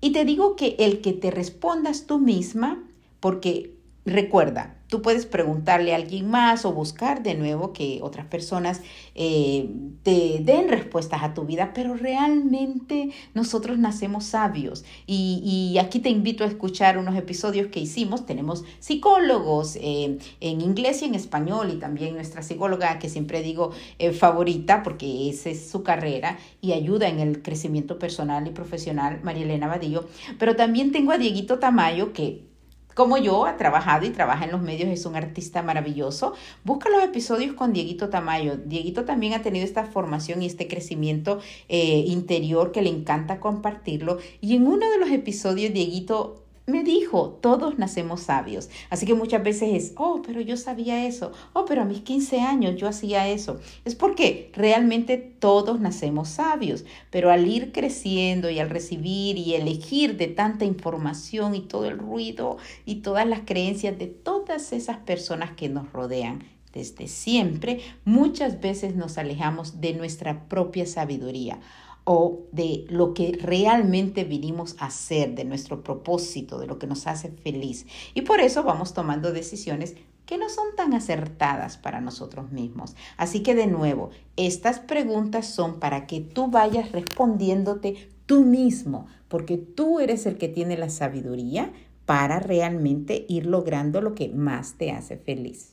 [0.01, 2.83] Y te digo que el que te respondas tú misma,
[3.21, 3.74] porque
[4.05, 8.81] recuerda, Tú puedes preguntarle a alguien más o buscar de nuevo que otras personas
[9.17, 9.69] eh,
[10.05, 14.85] te den respuestas a tu vida, pero realmente nosotros nacemos sabios.
[15.07, 18.25] Y, aquí te invito a escuchar unos episodios que hicimos.
[18.25, 23.73] Tenemos psicólogos eh, en inglés y en español y también nuestra psicóloga que siempre digo
[23.99, 29.19] eh, favorita porque esa es su carrera y ayuda en el crecimiento personal y profesional,
[29.25, 30.07] María Elena Vadillo.
[30.39, 32.54] Pero también tengo a Dieguito Tamayo que
[32.95, 36.35] como yo, ha trabajado y trabaja en los medios, es un artista maravilloso.
[36.63, 38.57] Busca los episodios con Dieguito Tamayo.
[38.57, 44.19] Dieguito también ha tenido esta formación y este crecimiento eh, interior que le encanta compartirlo.
[44.41, 48.71] Y en uno de los episodios, Dieguito me dijo, todos nacemos sabios.
[48.89, 52.41] Así que muchas veces es, oh, pero yo sabía eso, oh, pero a mis 15
[52.41, 53.61] años yo hacía eso.
[53.85, 60.17] Es porque realmente todos nacemos sabios, pero al ir creciendo y al recibir y elegir
[60.17, 62.57] de tanta información y todo el ruido
[62.87, 68.97] y todas las creencias de todas esas personas que nos rodean, desde siempre, muchas veces
[68.97, 71.61] nos alejamos de nuestra propia sabiduría
[72.05, 77.07] o de lo que realmente vinimos a hacer, de nuestro propósito, de lo que nos
[77.07, 77.87] hace feliz.
[78.13, 79.95] Y por eso vamos tomando decisiones
[80.27, 82.95] que no son tan acertadas para nosotros mismos.
[83.17, 89.59] Así que de nuevo, estas preguntas son para que tú vayas respondiéndote tú mismo, porque
[89.59, 91.73] tú eres el que tiene la sabiduría
[92.07, 95.71] para realmente ir logrando lo que más te hace feliz.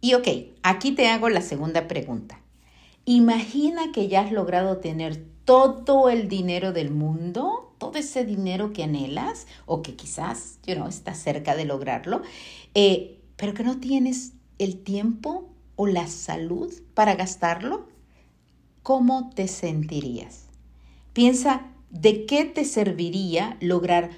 [0.00, 0.28] Y ok,
[0.62, 2.39] aquí te hago la segunda pregunta.
[3.04, 8.84] Imagina que ya has logrado tener todo el dinero del mundo, todo ese dinero que
[8.84, 12.22] anhelas o que quizás, you know, estás cerca de lograrlo,
[12.74, 17.88] eh, pero que no tienes el tiempo o la salud para gastarlo.
[18.82, 20.46] ¿Cómo te sentirías?
[21.12, 24.10] Piensa de qué te serviría lograr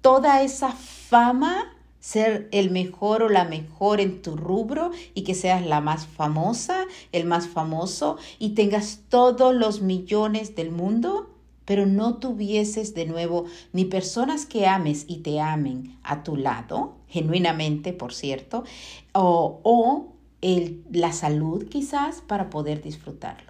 [0.00, 5.64] toda esa fama ser el mejor o la mejor en tu rubro y que seas
[5.64, 11.30] la más famosa, el más famoso y tengas todos los millones del mundo,
[11.66, 16.96] pero no tuvieses de nuevo ni personas que ames y te amen a tu lado,
[17.06, 18.64] genuinamente, por cierto,
[19.12, 20.08] o, o
[20.40, 23.49] el, la salud quizás para poder disfrutarlo.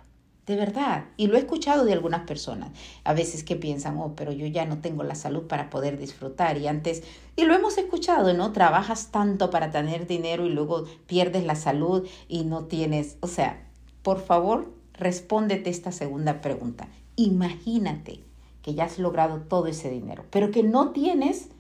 [0.51, 1.05] De verdad.
[1.17, 2.73] Y lo he escuchado de algunas personas.
[3.05, 6.59] A veces que piensan, oh, pero yo ya no tengo la salud para poder disfrutar.
[6.59, 7.05] Y antes,
[7.37, 8.51] y lo hemos escuchado, ¿no?
[8.51, 13.17] Trabajas tanto para tener dinero y luego pierdes la salud y no tienes.
[13.21, 13.65] O sea,
[14.03, 16.89] por favor, respóndete esta segunda pregunta.
[17.15, 18.25] Imagínate
[18.63, 21.51] que ya has logrado todo ese dinero, pero que no tienes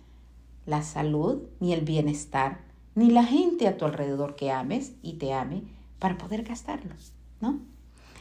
[0.66, 2.58] la salud, ni el bienestar,
[2.96, 5.62] ni la gente a tu alrededor que ames y te ame
[6.00, 7.69] para poder gastarlos, ¿no?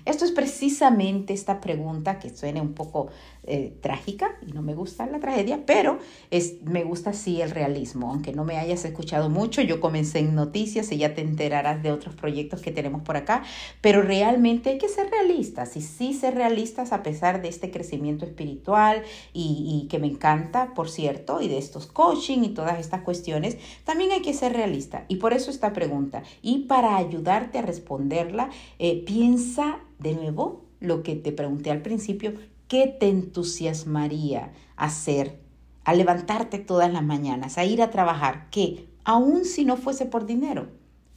[0.10, 3.10] Esto es precisamente esta pregunta que suena un poco
[3.50, 5.98] eh, trágica y no me gusta la tragedia, pero
[6.30, 8.12] es, me gusta sí el realismo.
[8.12, 11.92] Aunque no me hayas escuchado mucho, yo comencé en noticias y ya te enterarás de
[11.92, 13.44] otros proyectos que tenemos por acá,
[13.82, 18.24] pero realmente hay que ser realistas y sí ser realistas a pesar de este crecimiento
[18.24, 23.58] espiritual y, que me encanta, por cierto, y de estos coaching y todas estas cuestiones,
[23.84, 25.06] también hay que ser realista.
[25.08, 26.22] Y por eso esta pregunta.
[26.44, 32.34] Y para ayudarte a responderla, eh, piensa de nuevo lo que te pregunté al principio,
[32.70, 35.42] ¿qué te entusiasmaría hacer
[35.84, 38.48] a levantarte todas las mañanas, a ir a trabajar?
[38.52, 38.88] ¿Qué?
[39.04, 40.70] Aún si no fuese por dinero,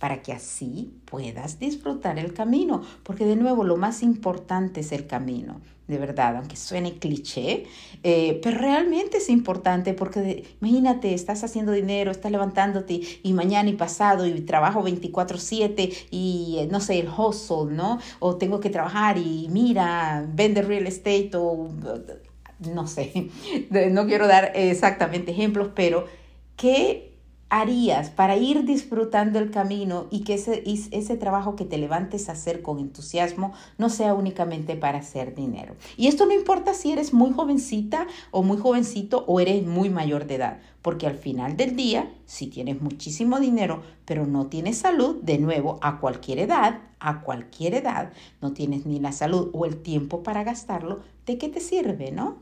[0.02, 5.06] para que así puedas disfrutar el camino, porque de nuevo lo más importante es el
[5.06, 7.66] camino de verdad, aunque suene cliché,
[8.02, 13.74] eh, pero realmente es importante porque imagínate, estás haciendo dinero, estás levantándote y mañana y
[13.74, 18.00] pasado y trabajo 24/7 y eh, no sé, el hustle, ¿no?
[18.18, 21.70] O tengo que trabajar y mira, vende real estate o
[22.74, 23.30] no sé,
[23.92, 26.06] no quiero dar exactamente ejemplos, pero
[26.56, 27.11] ¿qué
[27.52, 32.32] harías para ir disfrutando el camino y que ese, ese trabajo que te levantes a
[32.32, 35.76] hacer con entusiasmo no sea únicamente para hacer dinero?
[35.98, 40.26] Y esto no importa si eres muy jovencita o muy jovencito o eres muy mayor
[40.26, 45.16] de edad, porque al final del día, si tienes muchísimo dinero, pero no tienes salud,
[45.20, 49.82] de nuevo, a cualquier edad, a cualquier edad, no tienes ni la salud o el
[49.82, 52.38] tiempo para gastarlo, ¿de qué te sirve, no?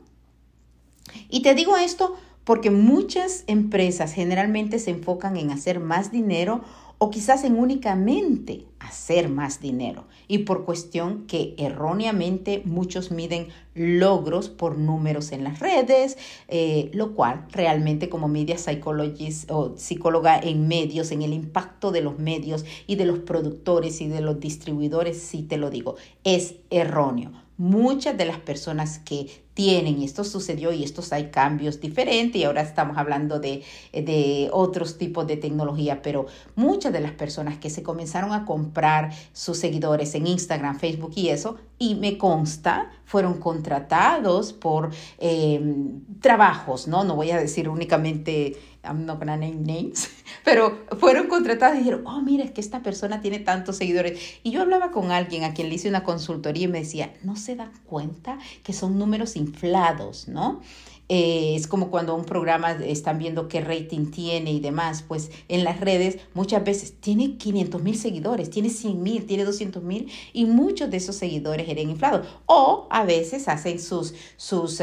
[1.29, 6.61] Y te digo esto porque muchas empresas generalmente se enfocan en hacer más dinero
[7.03, 14.49] o quizás en únicamente hacer más dinero y por cuestión que erróneamente muchos miden logros
[14.49, 20.67] por números en las redes, eh, lo cual realmente como media psychologist o psicóloga en
[20.67, 25.19] medios, en el impacto de los medios y de los productores y de los distribuidores,
[25.19, 27.31] sí te lo digo, es erróneo.
[27.57, 32.45] Muchas de las personas que tienen, y esto sucedió y estos hay cambios diferentes y
[32.45, 36.25] ahora estamos hablando de, de otros tipos de tecnología, pero
[36.55, 41.29] muchas de las personas que se comenzaron a comprar sus seguidores en Instagram, Facebook y
[41.29, 47.03] eso, y me consta, fueron contratados por em, trabajos, ¿no?
[47.03, 50.09] No voy a decir únicamente, I'm not gonna name names,
[50.43, 54.19] pero fueron contratados y dijeron, oh, mira, es que esta persona tiene tantos seguidores.
[54.43, 57.35] Y yo hablaba con alguien a quien le hice una consultoría y me decía, no
[57.35, 60.61] se dan cuenta que son números inflados, ¿no?
[61.13, 65.65] Eh, es como cuando un programa están viendo qué rating tiene y demás, pues en
[65.65, 70.45] las redes muchas veces tiene 500 mil seguidores, tiene 100 mil, tiene 200 mil y
[70.45, 72.25] muchos de esos seguidores eran inflados.
[72.45, 74.81] O a veces hacen sus, sus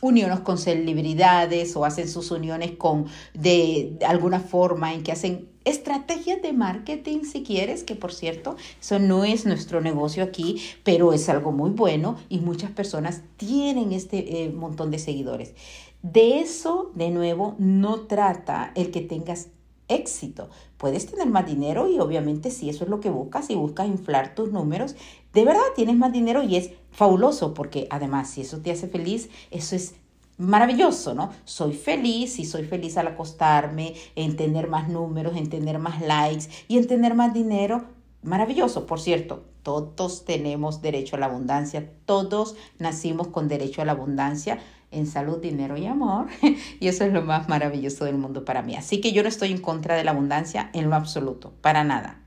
[0.00, 3.04] uniones con celebridades o hacen sus uniones con
[3.34, 8.98] de alguna forma en que hacen estrategias de marketing si quieres, que por cierto, eso
[8.98, 14.44] no es nuestro negocio aquí, pero es algo muy bueno y muchas personas tienen este
[14.44, 15.54] eh, montón de seguidores.
[16.02, 19.48] De eso, de nuevo, no trata el que tengas
[19.88, 20.48] éxito.
[20.78, 24.34] Puedes tener más dinero y obviamente si eso es lo que buscas, y buscas inflar
[24.34, 24.94] tus números,
[25.34, 29.28] de verdad tienes más dinero y es fabuloso porque además si eso te hace feliz,
[29.50, 29.94] eso es
[30.40, 31.30] maravilloso, ¿no?
[31.44, 36.46] Soy feliz y soy feliz al acostarme, en tener más números, en tener más likes
[36.66, 37.84] y en tener más dinero.
[38.22, 43.92] Maravilloso, por cierto, todos tenemos derecho a la abundancia, todos nacimos con derecho a la
[43.92, 44.58] abundancia
[44.90, 46.26] en salud, dinero y amor.
[46.80, 48.74] Y eso es lo más maravilloso del mundo para mí.
[48.76, 52.19] Así que yo no estoy en contra de la abundancia en lo absoluto, para nada.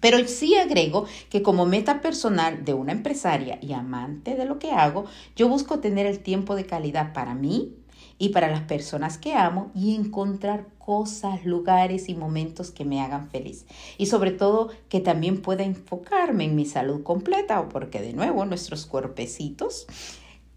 [0.00, 4.70] Pero sí agrego que como meta personal de una empresaria y amante de lo que
[4.70, 7.74] hago, yo busco tener el tiempo de calidad para mí
[8.18, 13.30] y para las personas que amo y encontrar cosas, lugares y momentos que me hagan
[13.30, 13.66] feliz.
[13.96, 18.86] Y sobre todo que también pueda enfocarme en mi salud completa, porque de nuevo nuestros
[18.86, 19.86] cuerpecitos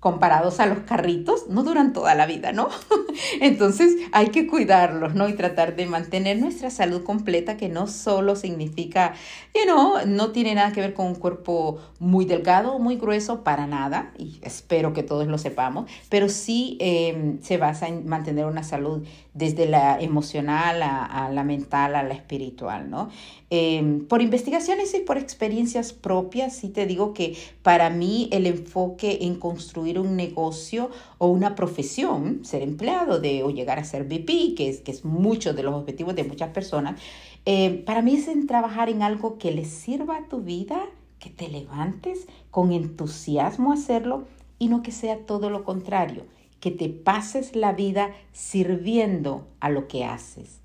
[0.02, 2.70] comparados a los carritos, no duran toda la vida, ¿no?
[3.40, 5.30] Entonces hay que cuidarlos, ¿no?
[5.30, 9.14] Y tratar de mantener nuestra salud completa, que no solo significa,
[9.54, 13.44] you know, no tiene nada que ver con un cuerpo muy delgado o muy grueso,
[13.44, 18.46] para nada, y espero que todos lo sepamos, pero sí em, se basa en mantener
[18.46, 19.06] una salud
[19.36, 23.10] desde la emocional a, la mental, a la espiritual, ¿no?
[23.50, 29.20] Em, por investigaciones y por experiencias propias, sí te digo que para mí el enfoque
[29.22, 34.56] en construir un negocio o una profesión, ser empleado de, o llegar a ser VP,
[34.56, 37.00] que es, que es mucho de los objetivos de muchas personas,
[37.46, 40.80] em, para mí es en trabajar en algo que le sirva a tu vida,
[41.20, 44.26] que te levantes con entusiasmo a hacerlo
[44.60, 46.24] y no que sea todo lo contrario
[46.62, 50.62] que te pases la vida sirviendo a lo que haces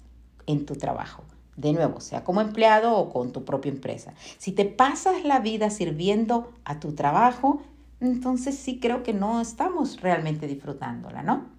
[0.46, 1.24] en tu trabajo.
[1.56, 4.12] De nuevo, sea como empleado o con tu propia empresa.
[4.36, 7.62] Si te pasas la vida sirviendo a tu trabajo,
[8.00, 11.56] entonces sí creo que no estamos realmente disfrutándola, ¿no?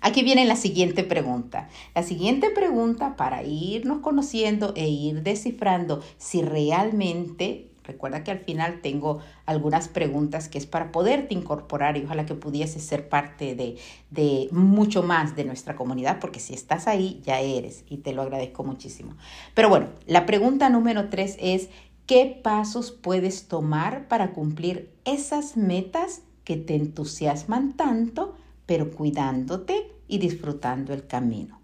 [0.00, 1.68] Aquí viene la siguiente pregunta.
[1.94, 8.80] La siguiente pregunta para irnos conociendo e ir descifrando si realmente, recuerda que al final
[8.82, 13.78] tengo algunas preguntas que es para poderte incorporar y ojalá que pudiese ser parte de,
[14.10, 18.22] de mucho más de nuestra comunidad, porque si estás ahí ya eres y te lo
[18.22, 19.16] agradezco muchísimo.
[19.54, 21.68] Pero bueno, la pregunta número tres es,
[22.06, 28.36] ¿qué pasos puedes tomar para cumplir esas metas que te entusiasman tanto?
[28.66, 31.60] pero cuidándote y disfrutando el camino.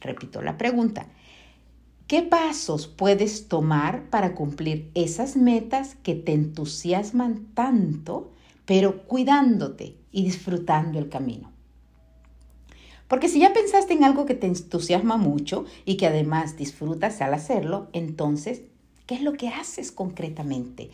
[0.00, 1.06] Repito la pregunta.
[2.06, 8.32] ¿Qué pasos puedes tomar para cumplir esas metas que te entusiasman tanto,
[8.66, 11.52] pero cuidándote y disfrutando el camino?
[13.06, 17.34] Porque si ya pensaste en algo que te entusiasma mucho y que además disfrutas al
[17.34, 18.62] hacerlo, entonces,
[19.10, 20.92] ¿qué es lo que haces concretamente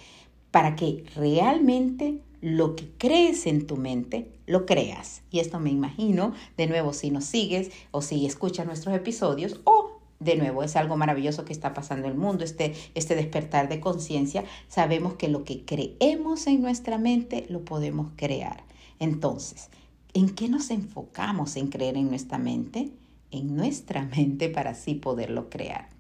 [0.51, 5.21] para que realmente lo que crees en tu mente, lo creas.
[5.31, 10.01] Y esto me imagino, de nuevo, si nos sigues o si escuchas nuestros episodios o
[10.19, 13.81] de nuevo, es algo maravilloso que está pasando en el mundo, este, este despertar de
[13.81, 14.45] conciencia.
[14.67, 18.65] Sabemos que lo que creemos en nuestra mente lo podemos crear.
[18.99, 19.69] Entonces,
[20.15, 22.93] ¿en qué nos enfocamos en creer en nuestra mente?
[23.31, 25.95] En nuestra mente para así poderlo crear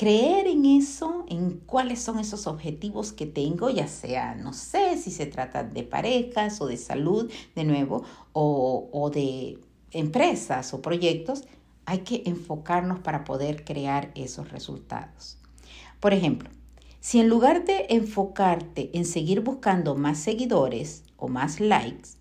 [0.00, 5.10] creer en eso, en cuáles son esos objetivos que tengo, ya sea, no sé si
[5.10, 8.02] se trata de parejas o de salud, de nuevo,
[8.32, 9.58] o, o de
[9.90, 11.44] empresas o proyectos,
[11.84, 15.36] hay que enfocarnos para poder crear esos resultados.
[16.00, 16.48] Por ejemplo,
[17.00, 22.12] si en lugar de enfocarte en seguir buscando más seguidores o más likes,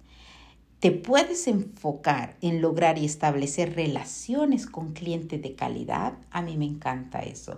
[0.80, 6.14] te puedes enfocar en lograr y establecer relaciones con clientes de calidad.
[6.32, 7.58] A mí me encanta eso.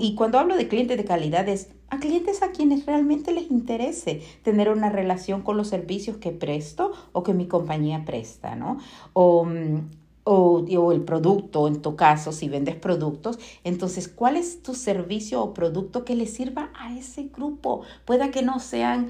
[0.00, 4.20] Y cuando hablo de clientes de calidad es a clientes a quienes realmente les interese
[4.42, 8.78] tener una relación con los servicios que presto o que mi compañía presta, ¿no?
[9.12, 9.88] O, mm,
[10.24, 15.40] o, o, el producto, en tu caso, si vendes productos, entonces, ¿cuál es tu servicio
[15.40, 17.82] o producto que le sirva a ese grupo?
[18.04, 19.06] Pueda que no sean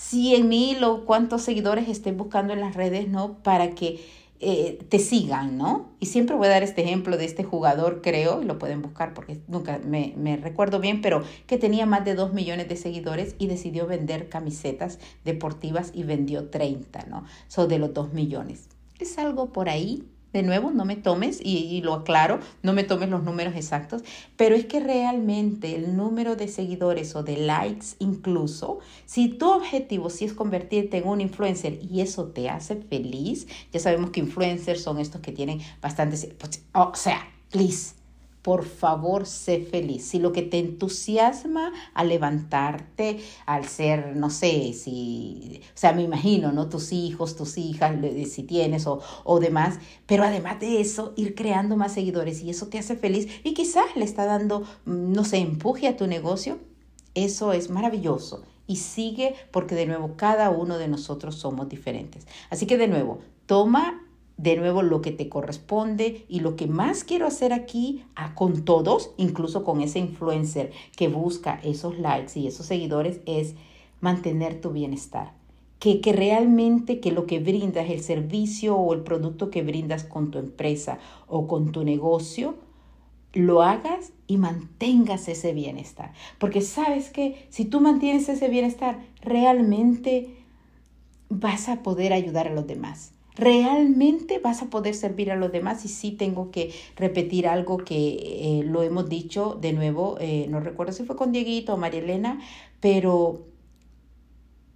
[0.00, 3.34] 100 mil o cuántos seguidores estén buscando en las redes, ¿no?
[3.42, 4.00] Para que
[4.40, 5.90] eh, te sigan, ¿no?
[6.00, 9.38] Y siempre voy a dar este ejemplo de este jugador, creo, lo pueden buscar porque
[9.46, 13.46] nunca me, me recuerdo bien, pero que tenía más de 2 millones de seguidores y
[13.46, 17.24] decidió vender camisetas deportivas y vendió 30, ¿no?
[17.48, 18.70] Son de los 2 millones.
[18.98, 23.08] Es algo por ahí de nuevo, no me tomes, y, lo aclaro, no me tomes
[23.08, 24.02] los números exactos,
[24.36, 30.10] pero es que realmente el número de seguidores o de likes incluso, si tu objetivo
[30.10, 34.82] sí es convertirte en un influencer y eso te hace feliz, ya sabemos que influencers
[34.82, 37.20] son estos que tienen bastantes, pues, o sea,
[37.50, 37.99] please,
[38.42, 40.06] por favor, sé feliz.
[40.06, 46.02] Si lo que te entusiasma al levantarte, al ser, no sé, si, o sea, me
[46.02, 46.68] imagino, ¿no?
[46.68, 47.94] Tus hijos, tus hijas,
[48.30, 52.68] si tienes o, o demás, pero además de eso, ir creando más seguidores y eso
[52.68, 56.58] te hace feliz y quizás le está dando, mm, no sé, empuje a tu negocio,
[57.14, 58.42] eso es maravilloso.
[58.66, 62.26] Y sigue porque de nuevo cada uno de nosotros somos diferentes.
[62.50, 64.00] Así que de nuevo, toma
[64.42, 68.64] de nuevo lo que te corresponde y lo que más quiero hacer aquí a, con
[68.64, 73.54] todos, incluso con ese influencer que busca esos likes y esos seguidores, es
[74.00, 75.34] mantener tu bienestar.
[75.78, 80.30] Que, que realmente que lo que brindas, el servicio o el producto que brindas con
[80.30, 82.54] tu empresa o con tu negocio,
[83.34, 86.14] lo hagas y mantengas ese bienestar.
[86.38, 90.34] Porque sabes que si tú mantienes ese bienestar, realmente
[91.28, 95.84] vas a poder ayudar a los demás realmente vas a poder servir a los demás
[95.84, 100.60] y sí tengo que repetir algo que eh, lo hemos dicho de nuevo, eh, no
[100.60, 102.40] recuerdo si fue con Dieguito o María Elena,
[102.80, 103.46] pero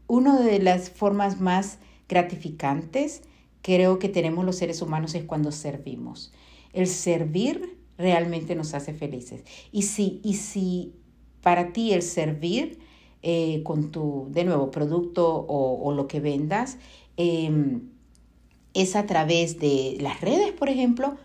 [0.06, 1.78] una de las formas más
[2.08, 3.22] gratificantes
[3.62, 6.32] creo que tenemos los seres humanos es cuando servimos.
[6.72, 9.44] El servir realmente nos hace felices.
[9.72, 10.94] Y si, y si
[11.40, 12.78] para ti el servir
[13.22, 16.78] eh, con tu, de nuevo, producto o, o lo que vendas,
[17.16, 17.80] eh,
[18.74, 21.16] es a través de las redes, por ejemplo,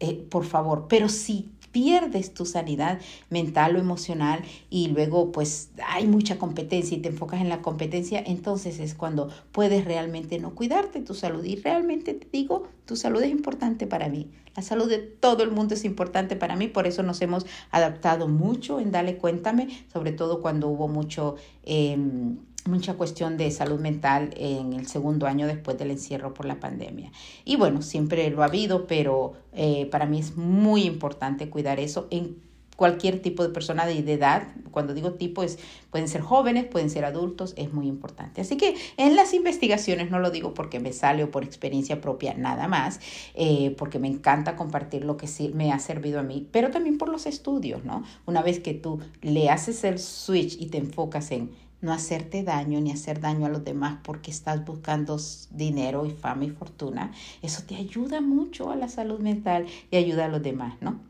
[0.00, 2.98] eh, por favor, pero si pierdes tu sanidad
[3.30, 8.22] mental o emocional y luego pues hay mucha competencia y te enfocas en la competencia,
[8.24, 11.44] entonces es cuando puedes realmente no cuidarte tu salud.
[11.44, 14.30] Y realmente te digo, tu salud es importante para mí.
[14.56, 18.28] La salud de todo el mundo es importante para mí, por eso nos hemos adaptado
[18.28, 21.36] mucho en Dale Cuéntame, sobre todo cuando hubo mucho...
[21.64, 26.60] Em, mucha cuestión de salud mental en el segundo año después del encierro por la
[26.60, 27.10] pandemia.
[27.44, 32.06] Y bueno, siempre lo ha habido, pero eh, para mí es muy importante cuidar eso
[32.10, 32.48] en
[32.78, 34.46] cualquier tipo de persona de, edad.
[34.70, 35.58] Cuando digo tipo, es,
[35.90, 38.40] pueden ser jóvenes, pueden ser adultos, es muy importante.
[38.40, 42.34] Así que en las investigaciones, no lo digo porque me sale o por experiencia propia,
[42.34, 43.00] nada más,
[43.34, 46.98] eh, porque me encanta compartir lo que sí me ha servido a mí, pero también
[46.98, 48.04] por los estudios, ¿no?
[48.26, 51.50] Una vez que tú le haces el switch y te enfocas en
[51.80, 55.18] no hacerte daño ni hacer daño a los demás porque estás buscando
[55.50, 60.26] dinero y fama y fortuna, eso te ayuda mucho a la salud mental y ayuda
[60.26, 61.00] a los demás, ¿no?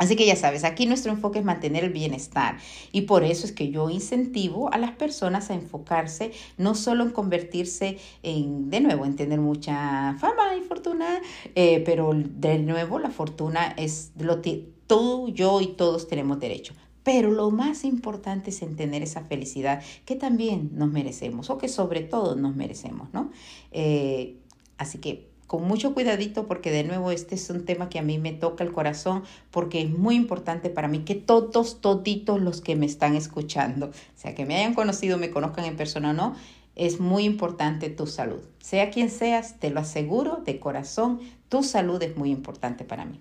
[0.00, 2.56] Así que ya sabes, aquí nuestro enfoque es mantener el bienestar
[2.90, 7.10] y por eso es que yo incentivo a las personas a enfocarse no solo en
[7.10, 11.20] convertirse en, de nuevo, en tener mucha fama y fortuna,
[11.54, 16.72] eh, pero de nuevo la fortuna es lo que tú, yo y todos tenemos derecho.
[17.02, 21.68] Pero lo más importante es en tener esa felicidad que también nos merecemos o que
[21.68, 23.30] sobre todo nos merecemos, ¿no?
[23.72, 24.36] Eh,
[24.76, 28.18] así que con mucho cuidadito porque de nuevo este es un tema que a mí
[28.18, 32.76] me toca el corazón porque es muy importante para mí que todos, toditos los que
[32.76, 36.36] me están escuchando, sea, que me hayan conocido, me conozcan en persona o no,
[36.76, 38.40] es muy importante tu salud.
[38.60, 43.20] Sea quien seas, te lo aseguro de corazón, tu salud es muy importante para mí.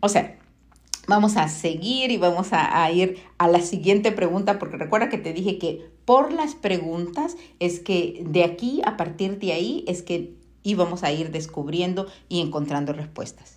[0.00, 0.38] O sea,
[1.08, 5.32] vamos a seguir y vamos a, ir a la siguiente pregunta, porque recuerda que te
[5.32, 10.36] dije que por las preguntas es que de aquí, a partir de ahí, es que
[10.62, 13.54] y vamos a ir descubriendo y encontrando respuestas.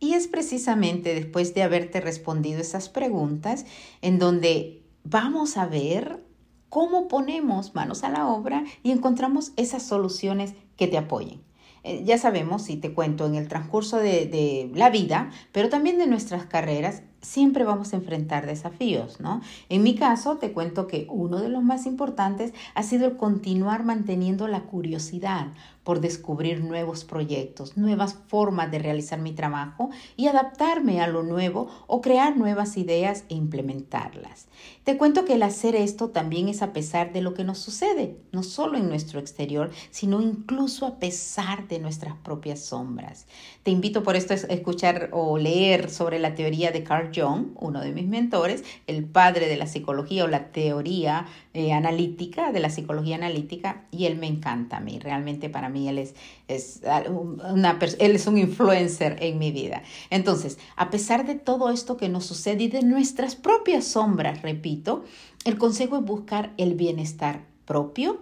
[0.00, 3.66] Y es precisamente después de haberte respondido esas preguntas
[4.00, 6.24] en donde vamos a ver
[6.70, 11.42] cómo ponemos manos a la obra y encontramos esas soluciones que te apoyen.
[11.84, 15.98] Eh, ya sabemos, si te cuento, en el transcurso de, de la vida, pero también
[15.98, 19.40] de nuestras carreras, siempre vamos a enfrentar desafíos, ¿no?
[19.68, 23.84] En mi caso, te cuento que uno de los más importantes ha sido el continuar
[23.84, 25.48] manteniendo la curiosidad
[25.84, 31.68] por descubrir nuevos proyectos, nuevas formas de realizar mi trabajo y adaptarme a lo nuevo
[31.86, 34.46] o crear nuevas ideas e implementarlas.
[34.84, 38.16] Te cuento que el hacer esto también es a pesar de lo que nos sucede,
[38.32, 43.26] no solo en nuestro exterior, sino incluso a pesar de nuestras propias sombras.
[43.62, 47.80] Te invito por esto a escuchar o leer sobre la teoría de Carl Jung, uno
[47.80, 52.70] de mis mentores, el padre de la psicología o la teoría eh, analítica, de la
[52.70, 56.14] psicología analítica, y él me encanta a mí, realmente para mí él es,
[56.48, 59.82] es, una, él es un influencer en mi vida.
[60.10, 65.04] Entonces, a pesar de todo esto que nos sucede y de nuestras propias sombras, repito,
[65.44, 68.20] el consejo es buscar el bienestar propio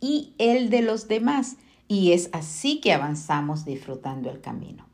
[0.00, 1.56] y el de los demás.
[1.88, 4.85] Y es así que avanzamos disfrutando el camino.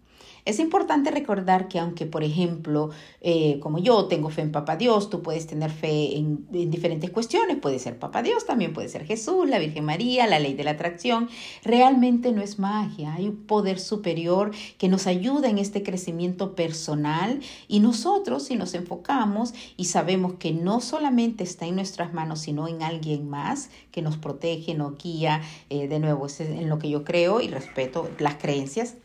[0.44, 2.90] Es importante recordar que aunque, por ejemplo,
[3.20, 7.58] eh, como yo tengo fe en Papá Dios, tú puedes tener fe en, diferentes cuestiones,
[7.58, 10.72] puede ser Papá Dios, también puede ser Jesús, la Virgen María, la ley de la
[10.72, 11.28] atracción,
[11.62, 17.38] realmente no es magia, hay un poder superior que nos ayuda en este crecimiento personal.
[17.68, 22.66] Y nosotros si nos enfocamos y sabemos que no solamente está en nuestras manos, sino
[22.66, 25.40] en alguien más que nos protege, nos guía,
[25.70, 28.96] eh, de nuevo, es en lo que yo creo y respeto las creencias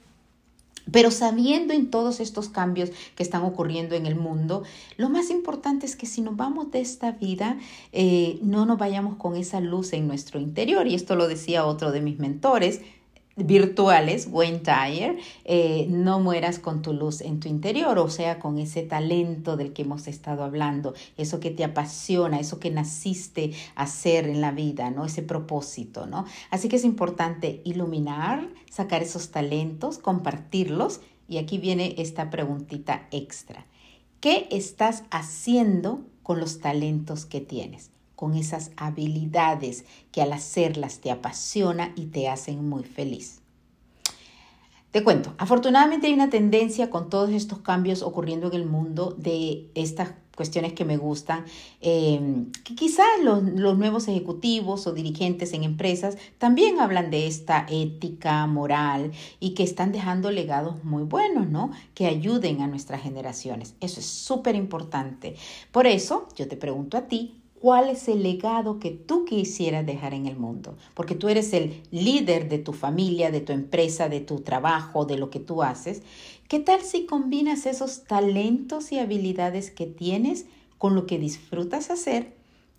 [0.91, 4.63] pero sabiendo en todos estos cambios que están ocurriendo en el mundo,
[4.97, 7.57] lo más importante es que si nos vamos de esta vida,
[7.91, 10.87] eh, no nos vayamos con esa luz en nuestro interior.
[10.87, 12.81] Y esto lo decía otro de mis mentores,
[13.37, 18.57] virtuales, Wayne Dyer, eh, no mueras con tu luz en tu interior, o sea, con
[18.57, 23.83] ese talento del que hemos estado hablando, eso que te apasiona, eso que naciste a
[23.83, 25.05] hacer en la vida, ¿no?
[25.05, 26.25] Ese propósito, ¿no?
[26.49, 33.65] Así que es importante iluminar, sacar esos talentos, compartirlos, y aquí viene esta preguntita extra.
[34.19, 37.91] ¿Qué estás haciendo con los talentos que tienes?
[38.17, 43.41] Con esas habilidades que al hacerlas te apasiona y te hacen muy feliz.
[44.89, 49.69] Te cuento, afortunadamente hay una tendencia con todos estos cambios ocurriendo en el mundo de
[49.75, 51.45] estas cuestiones que me gustan,
[51.79, 57.67] em, que quizás los, los, nuevos ejecutivos o dirigentes en empresas también hablan de esta
[57.69, 61.69] ética moral y que están dejando legados muy buenos, ¿no?
[61.93, 63.75] Que ayuden a nuestras generaciones.
[63.79, 65.35] Eso es súper importante.
[65.71, 67.35] Por eso yo te pregunto a ti,
[67.67, 71.83] cuál es el legado que tú quisieras dejar en el mundo, porque tú eres el
[71.91, 76.01] líder de tu familia, de tu empresa, de tu trabajo, de lo que tú haces.
[76.47, 80.45] ¿Qué tal si combinas esos talentos y habilidades que tienes
[80.77, 82.37] con lo que disfrutas hacer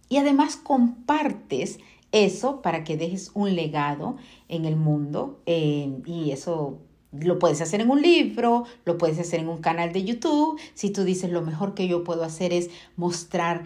[0.09, 4.17] y además compartes eso para que dejes un legado
[4.49, 6.79] en el mundo eh, y eso
[7.13, 10.59] lo puedes hacer en un libro, lo puedes hacer en un canal de YouTube.
[10.73, 13.65] Si tú dices lo mejor que yo puedo hacer es mostrar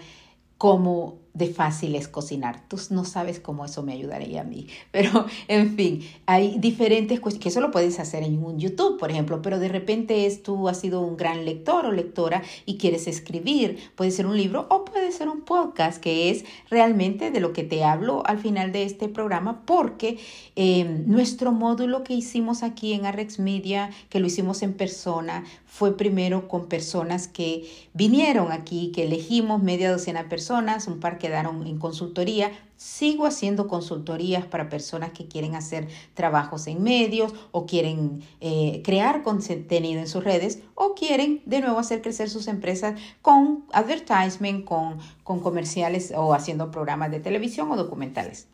[0.63, 2.69] cómo de fácil es cocinar.
[2.69, 4.69] Tú no sabes cómo eso me ayudaría a mí.
[4.93, 9.11] Pero, en fin, hay diferentes cuestiones, que eso lo puedes hacer en un YouTube, por
[9.11, 13.09] ejemplo, pero de repente es tú has sido un gran lector o lectora y quieres
[13.09, 13.79] escribir.
[13.97, 17.65] Puede ser un libro o puede ser un podcast, que es realmente de lo que
[17.65, 20.19] te hablo al final de este programa, porque
[20.55, 25.97] eh, nuestro módulo que hicimos aquí en Arrex Media, que lo hicimos en persona, fue
[25.97, 31.67] primero con personas que vinieron aquí, que elegimos media docena de personas, un par quedaron
[31.67, 32.53] en consultoría.
[32.77, 39.23] Sigo haciendo consultorías para personas que quieren hacer trabajos en medios o quieren eh, crear
[39.23, 44.99] contenido en sus redes o quieren de nuevo hacer crecer sus empresas con advertisement, con,
[45.25, 48.47] con comerciales o haciendo programas de televisión o documentales.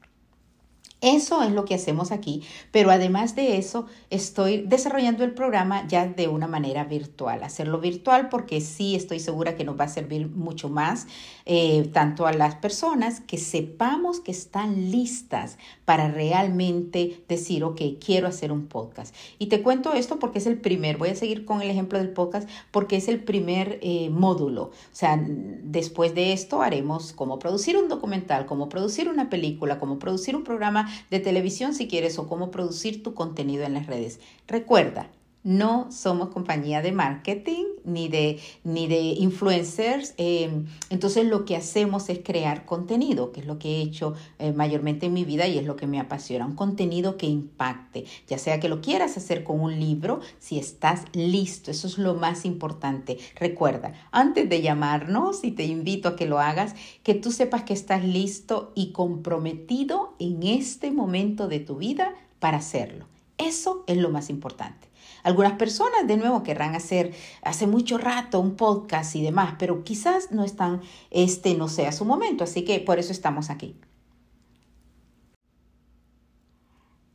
[1.01, 2.43] Eso es lo que hacemos aquí,
[2.73, 7.45] pero además de eso estoy desarrollando el programa ya de una manera virtual.
[7.45, 11.07] Hacerlo virtual porque sí estoy segura que nos va a servir mucho más,
[11.47, 18.27] eh, tanto a las personas que sepamos que están listas para realmente decir, ok, quiero
[18.27, 19.15] hacer un podcast.
[19.39, 22.11] Y te cuento esto porque es el primer, voy a seguir con el ejemplo del
[22.11, 24.63] podcast porque es el primer eh, módulo.
[24.65, 30.01] O sea, después de esto haremos cómo producir un documental, cómo producir una película, cómo
[30.01, 34.21] producir un programa de televisión si quieres o cómo producir tu contenido en las redes.
[34.47, 35.11] Recuerda,
[35.49, 40.13] no somos compañía de marketing ni de, ni de influencers.
[40.19, 44.53] Em, entonces lo que hacemos es crear contenido, que es lo que he hecho eh,
[44.53, 46.45] mayormente en mi vida y es lo que me apasiona.
[46.45, 51.05] Un contenido que impacte, ya sea que lo quieras hacer con un libro, si estás
[51.15, 51.71] listo.
[51.71, 53.17] Eso es lo más importante.
[53.35, 57.73] Recuerda, antes de llamarnos, y te invito a que lo hagas, que tú sepas que
[57.73, 63.07] estás listo y comprometido en este momento de tu vida para hacerlo.
[63.39, 64.88] Eso es lo más importante.
[65.23, 70.33] Algunas personas, de nuevo, querrán hacer hace mucho rato un podcast y demás, pero quizás
[70.33, 70.81] no están,
[71.11, 73.77] este no sea su momento, así que por eso estamos aquí.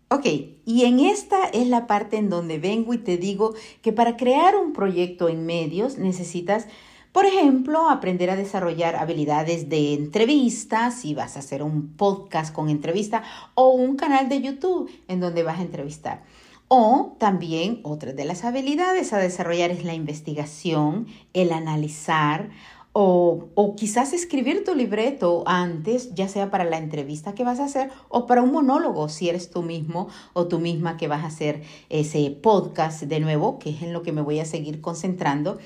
[0.09, 0.25] Ok,
[0.65, 4.55] y en esta es la parte en donde vengo y te digo que para crear
[4.55, 6.67] un proyecto en medios necesitas,
[7.11, 12.69] por ejemplo, aprender a desarrollar habilidades de entrevistas, si vas a hacer un podcast con
[12.69, 13.23] entrevista
[13.55, 16.23] o un canal de YouTube en donde vas a entrevistar.
[16.75, 22.49] O también otra de las habilidades a desarrollar es la investigación, el analizar
[22.93, 27.65] o, o, quizás escribir tu libreto antes, ya sea para la entrevista que vas a
[27.65, 31.27] hacer o para un monólogo, si eres tú mismo o tú misma que vas a
[31.27, 35.59] hacer ese podcast de nuevo, que es en lo que me voy a seguir concentrando,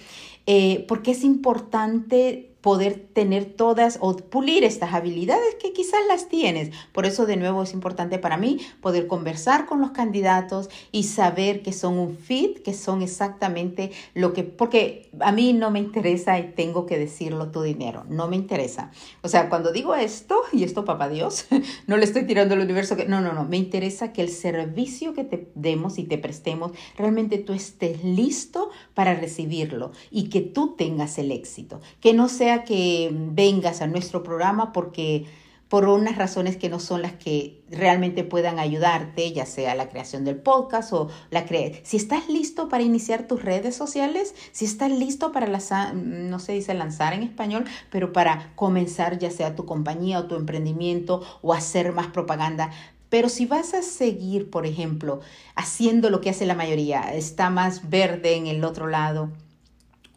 [0.46, 6.72] eh, porque es importante poder tener todas o pulir estas habilidades que quizás las tienes.
[6.92, 11.64] Por eso de nuevo es importante para mí poder conversar con los candidatos y saber
[11.64, 16.38] que son un fit, que son exactamente lo que, porque a mí no me interesa
[16.40, 18.92] y tengo que decirlo tu dinero, no me interesa.
[19.22, 21.46] O sea, cuando digo esto, y esto papá Dios,
[21.88, 25.14] no le estoy tirando al universo que, no, no, no, me interesa que el servicio
[25.14, 30.76] que te demos y te prestemos, realmente tú estés listo para recibirlo y que tú
[30.76, 35.26] tengas el éxito, que no sea que vengas a nuestro programa porque
[35.70, 40.24] por unas razones que no son las que realmente puedan ayudarte, ya sea la creación
[40.24, 44.92] del podcast o la cre si estás listo para iniciar tus redes sociales, si estás
[44.92, 49.66] listo para lanzar, no se dice lanzar en español, pero para comenzar ya sea tu
[49.66, 52.72] compañía o tu emprendimiento o hacer más propaganda,
[53.10, 55.22] pero si vas a seguir, por ejemplo,
[55.56, 59.32] haciendo lo que hace la mayoría, está más verde en el otro lado,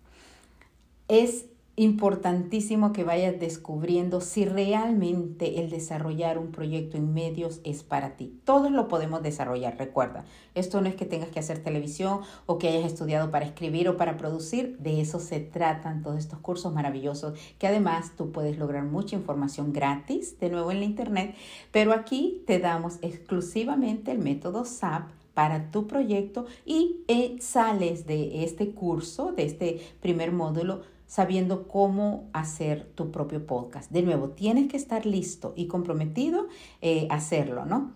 [1.09, 1.45] Es
[1.79, 8.41] importantísimo que vayas descubriendo si realmente el desarrollar un proyecto en medios es para ti.
[8.45, 10.25] Todos lo podemos desarrollar, recuerda.
[10.57, 13.97] Esto no es que tengas que hacer televisión o que hayas estudiado para escribir o
[13.97, 14.77] para producir.
[14.79, 19.73] De eso se tratan todos estos cursos maravillosos que además tú puedes lograr mucha información
[19.73, 21.37] gratis, de nuevo en la internet,
[21.71, 28.43] pero aquí te damos exclusivamente el método SAP para tu proyecto y eh, sales de
[28.43, 33.91] este curso, de este primer módulo sabiendo cómo hacer tu propio podcast.
[33.91, 36.47] De nuevo, tienes que estar listo y comprometido
[36.81, 37.93] eh, a hacerlo, ¿no?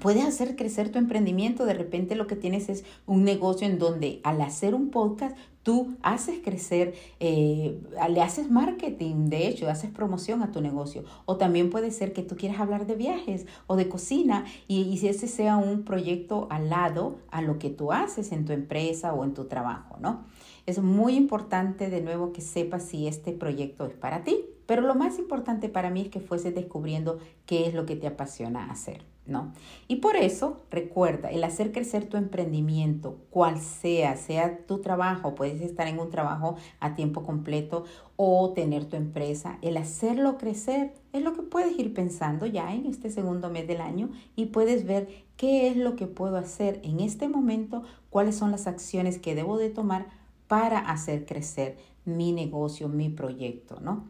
[0.00, 1.64] Puedes hacer crecer tu emprendimiento.
[1.64, 5.96] De repente lo que tienes es un negocio en donde al hacer un podcast tú
[6.02, 7.80] haces crecer, eh,
[8.10, 11.04] le haces marketing, de hecho, haces promoción a tu negocio.
[11.24, 14.98] O también puede ser que tú quieras hablar de viajes o de cocina y, y
[14.98, 19.14] si ese sea un proyecto al lado a lo que tú haces en tu empresa
[19.14, 20.24] o en tu trabajo, ¿no?
[20.66, 24.94] Es muy importante de nuevo que sepas si este proyecto es para ti, pero lo
[24.94, 29.02] más importante para mí es que fueses descubriendo qué es lo que te apasiona hacer,
[29.26, 29.52] ¿no?
[29.88, 35.60] Y por eso, recuerda, el hacer crecer tu emprendimiento, cual sea, sea tu trabajo, puedes
[35.60, 37.84] estar en un trabajo a tiempo completo
[38.16, 42.86] o tener tu empresa, el hacerlo crecer es lo que puedes ir pensando ya en
[42.86, 47.00] este segundo mes del año y puedes ver qué es lo que puedo hacer en
[47.00, 52.88] este momento, cuáles son las acciones que debo de tomar para hacer crecer mi negocio,
[52.88, 54.04] mi proyecto, ¿no?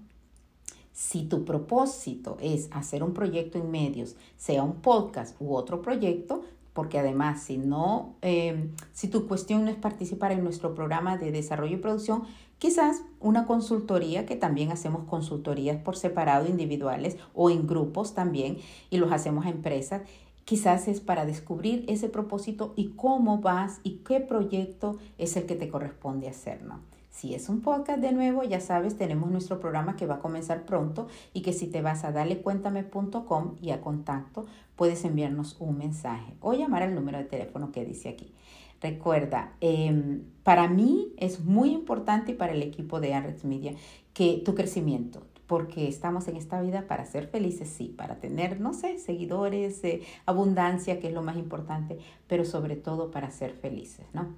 [0.92, 6.44] Si tu propósito es hacer un proyecto en medios, sea un podcast u otro proyecto,
[6.72, 11.32] porque además si no, em, si tu cuestión no es participar en nuestro programa de
[11.32, 12.24] desarrollo y producción,
[12.58, 18.58] quizás una consultoría, que también hacemos consultorías por separado, individuales o en grupos también,
[18.90, 20.02] y los hacemos a empresas,
[20.44, 25.54] Quizás es para descubrir ese propósito y cómo vas y qué proyecto es el que
[25.54, 26.80] te corresponde hacer, ¿no?
[27.14, 30.66] Si es un podcast de nuevo, ya sabes, tenemos nuestro programa que va a comenzar
[30.66, 36.34] pronto y que si te vas a dalecuéntame.com y a contacto, puedes enviarnos un mensaje
[36.40, 38.32] o llamar al número de teléfono que dice aquí.
[38.80, 43.74] Recuerda, em, para mí es muy importante y para el equipo de Arrex Media
[44.12, 48.72] que tu crecimiento, porque estamos en esta vida para ser felices, sí, para tener, no
[48.72, 54.06] sé, seguidores, eh, abundancia, que es lo más importante, pero sobre todo para ser felices,
[54.12, 54.28] ¿no?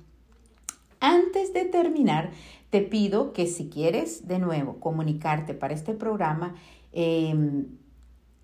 [1.01, 2.31] Antes de terminar,
[2.71, 6.55] te pido que si quieres de nuevo comunicarte para este programa,
[6.93, 7.67] em,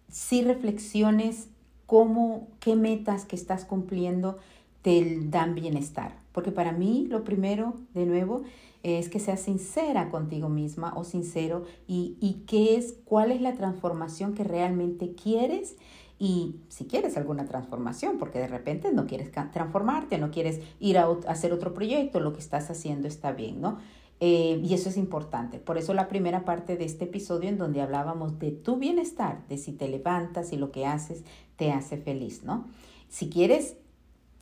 [0.08, 1.48] si reflexiones
[1.86, 4.38] cómo, qué metas que estás cumpliendo
[4.82, 6.16] te dan bienestar.
[6.32, 8.42] Porque para mí lo primero, de nuevo,
[8.82, 13.54] es que seas sincera contigo misma o sincero y, y qué es, cuál es la
[13.54, 15.76] transformación que realmente quieres
[16.22, 21.08] y si quieres alguna transformación, porque de repente no quieres transformarte, no quieres ir a,
[21.26, 23.78] hacer otro proyecto, lo que estás haciendo está bien, ¿no?
[24.20, 25.58] Eh, y eso es importante.
[25.58, 29.58] Por eso la primera parte de este episodio en donde hablábamos de tu bienestar, de
[29.58, 31.24] si te levantas y lo que haces
[31.56, 32.68] te hace feliz, ¿no?
[33.08, 33.74] Si quieres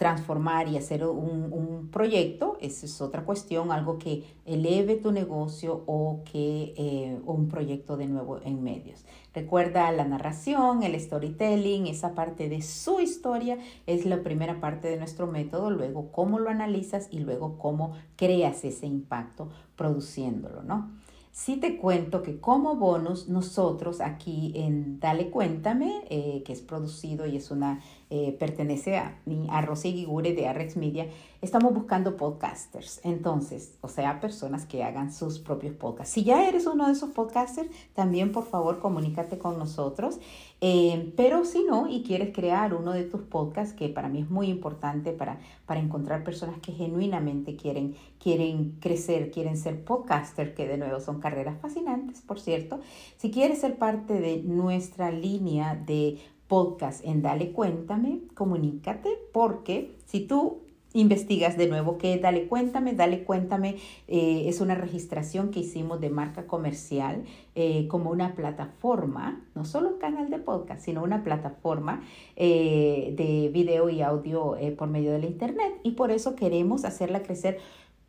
[0.00, 6.22] transformar y hacer un, proyecto, esa es otra cuestión, algo que eleve tu negocio o
[6.24, 9.04] que eh, un proyecto de nuevo en medios.
[9.34, 14.96] Recuerda la narración, el storytelling, esa parte de su historia es la primera parte de
[14.96, 20.98] nuestro método, luego cómo lo analizas y luego cómo creas ese impacto produciéndolo, ¿no?
[21.32, 27.24] Sí te cuento que como bonus nosotros aquí en Dale Cuéntame, eh, que es producido
[27.24, 27.80] y es una
[28.10, 29.18] eh, pertenece a,
[29.50, 31.06] a Rosy Gigure de Arrex Media,
[31.40, 33.00] estamos buscando podcasters.
[33.04, 36.12] Entonces, o sea, personas que hagan sus propios podcasts.
[36.12, 40.18] Si ya eres uno de esos podcasters, también por favor comunícate con nosotros.
[40.60, 44.28] Eh, pero si no y quieres crear uno de tus podcasts, que para mí es
[44.28, 50.66] muy importante para, para encontrar personas que genuinamente quieren, quieren crecer, quieren ser podcaster, que
[50.66, 52.80] de nuevo son carreras fascinantes, por cierto.
[53.16, 56.18] Si quieres ser parte de nuestra línea de
[56.50, 60.58] podcast en Dale Cuéntame, comunícate porque si tú
[60.92, 63.76] investigas de nuevo que Dale Cuéntame, Dale Cuéntame
[64.08, 67.22] eh, es una registración que hicimos de marca comercial
[67.54, 72.02] eh, como una plataforma, no solo un canal de podcast, sino una plataforma
[72.34, 75.72] eh, de video y audio por medio de la internet.
[75.84, 77.58] Y por eso queremos hacerla crecer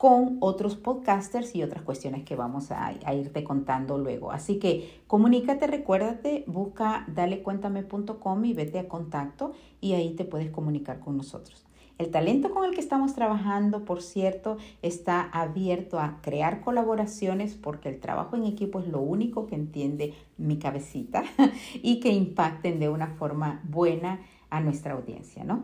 [0.02, 4.32] con otros podcasters y otras cuestiones que vamos a, irte contando luego.
[4.32, 11.02] Así que comunícate, recuérdate, busca dalecuéntame.com y vete a contacto y ahí te puedes comunicar
[11.02, 11.68] con nosotros.
[12.00, 17.90] El talento con el que estamos trabajando, por cierto, está abierto a crear colaboraciones porque
[17.90, 21.26] el trabajo en equipo es lo único que entiende mi cabecita
[21.84, 24.20] y que impacten de una forma buena
[24.50, 25.62] a nuestra audiencia, ¿no?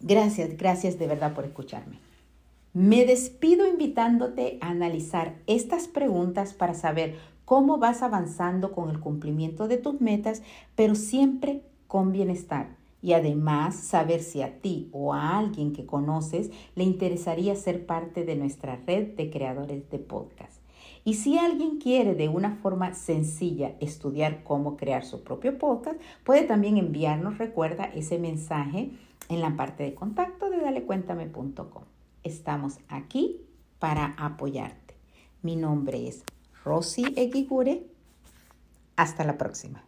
[0.00, 2.05] Gracias, gracias de verdad por escucharme.
[2.78, 7.16] Me despido invitándote a analizar estas preguntas para saber
[7.46, 10.42] cómo vas avanzando con el cumplimiento de tus metas,
[10.74, 12.76] pero siempre con bienestar.
[13.00, 18.26] Y además saber si a ti o a alguien que conoces le interesaría ser parte
[18.26, 20.60] de nuestra red de creadores de podcast.
[21.02, 26.42] Y si alguien quiere de una forma sencilla estudiar cómo crear su propio podcast, puede
[26.42, 28.90] también enviarnos, recuerda, ese mensaje
[29.30, 31.95] en la parte de contacto de dalecuéntame.com
[32.26, 33.40] estamos aquí
[33.78, 34.94] para apoyarte.
[35.42, 36.24] Mi nombre es
[36.64, 37.86] Rosy Eguigure.
[38.96, 39.84] Hasta la próxima.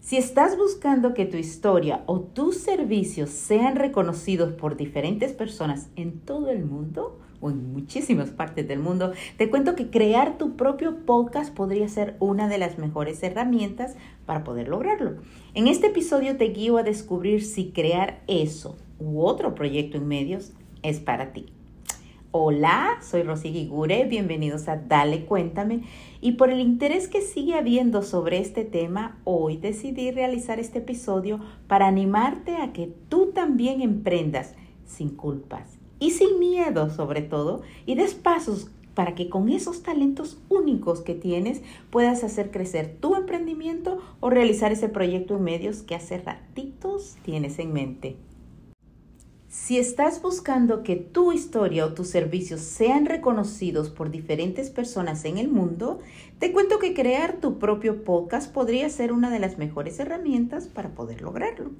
[0.00, 6.20] Si estás buscando que tu historia o tus servicios sean reconocidos por diferentes personas en
[6.20, 11.04] todo el mundo o en muchísimas partes del mundo, te cuento que crear tu propio
[11.04, 15.16] podcast podría ser una de las mejores herramientas para poder lograrlo.
[15.54, 20.52] En este episodio te guío a descubrir si crear eso u otro proyecto en medios
[20.82, 21.46] es para ti.
[22.30, 25.80] Hola, soy Rosy Gigure, bienvenidos a Dale Cuéntame.
[26.20, 31.40] Y por el interés que sigue habiendo sobre este tema, hoy decidí realizar este episodio
[31.68, 34.54] para animarte a que tú también emprendas
[34.84, 40.38] sin culpas y sin miedo sobre todo y des pasos para que con esos talentos
[40.48, 45.94] únicos que tienes puedas hacer crecer tu emprendimiento o realizar ese proyecto en medios que
[45.94, 48.16] hace ratitos tienes en mente.
[49.60, 55.36] Si estás buscando que tu historia o tus servicios sean reconocidos por diferentes personas en
[55.36, 55.98] el mundo,
[56.38, 60.94] te cuento que crear tu propio podcast podría ser una de las mejores herramientas para
[60.94, 61.72] poder lograrlo.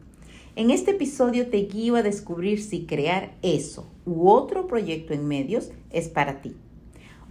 [0.55, 5.71] En este episodio te guío a descubrir si crear eso u otro proyecto en medios
[5.91, 6.57] es para ti.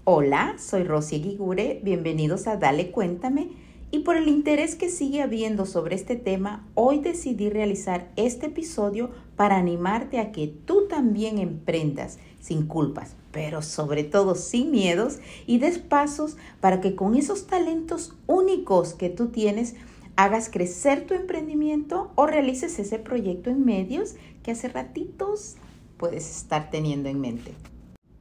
[0.05, 5.65] Hola, soy Rosy Gigure, bienvenidos a Dale Cuéntame y por el interés que sigue habiendo
[5.65, 12.19] sobre este tema, hoy decidí realizar este episodio para animarte a que tú también emprendas
[12.41, 18.13] sin culpas, pero sobre todo sin miedos y des pasos para que con esos talentos
[18.27, 19.75] únicos que tú tienes
[20.17, 25.55] hagas crecer tu emprendimiento o realices ese proyecto en medios que hace ratitos
[25.97, 27.53] puedes estar teniendo en mente.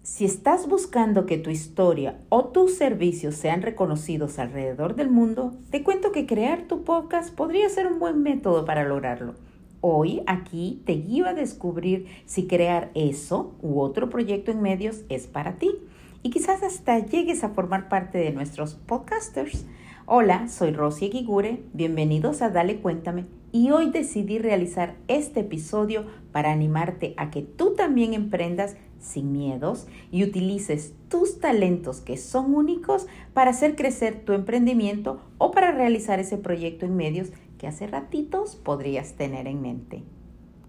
[0.06, 5.82] Si estás buscando que tu historia o tus servicios sean reconocidos alrededor del mundo, te
[5.82, 9.34] cuento que crear tu podcast podría ser un buen método para lograrlo.
[9.80, 15.26] Hoy aquí te guío a descubrir si crear eso u otro proyecto en medios es
[15.26, 15.72] para ti
[16.22, 19.66] y quizás hasta llegues a formar parte de nuestros podcasters.
[20.06, 26.52] Hola, soy Rosy Gigure, bienvenidos a Dale Cuéntame y hoy decidí realizar este episodio para
[26.52, 33.06] animarte a que tú también emprendas sin miedos y utilices tus talentos que son únicos
[33.34, 37.28] para hacer crecer tu emprendimiento o para realizar ese proyecto en medios
[37.58, 40.02] que hace ratitos podrías tener en mente.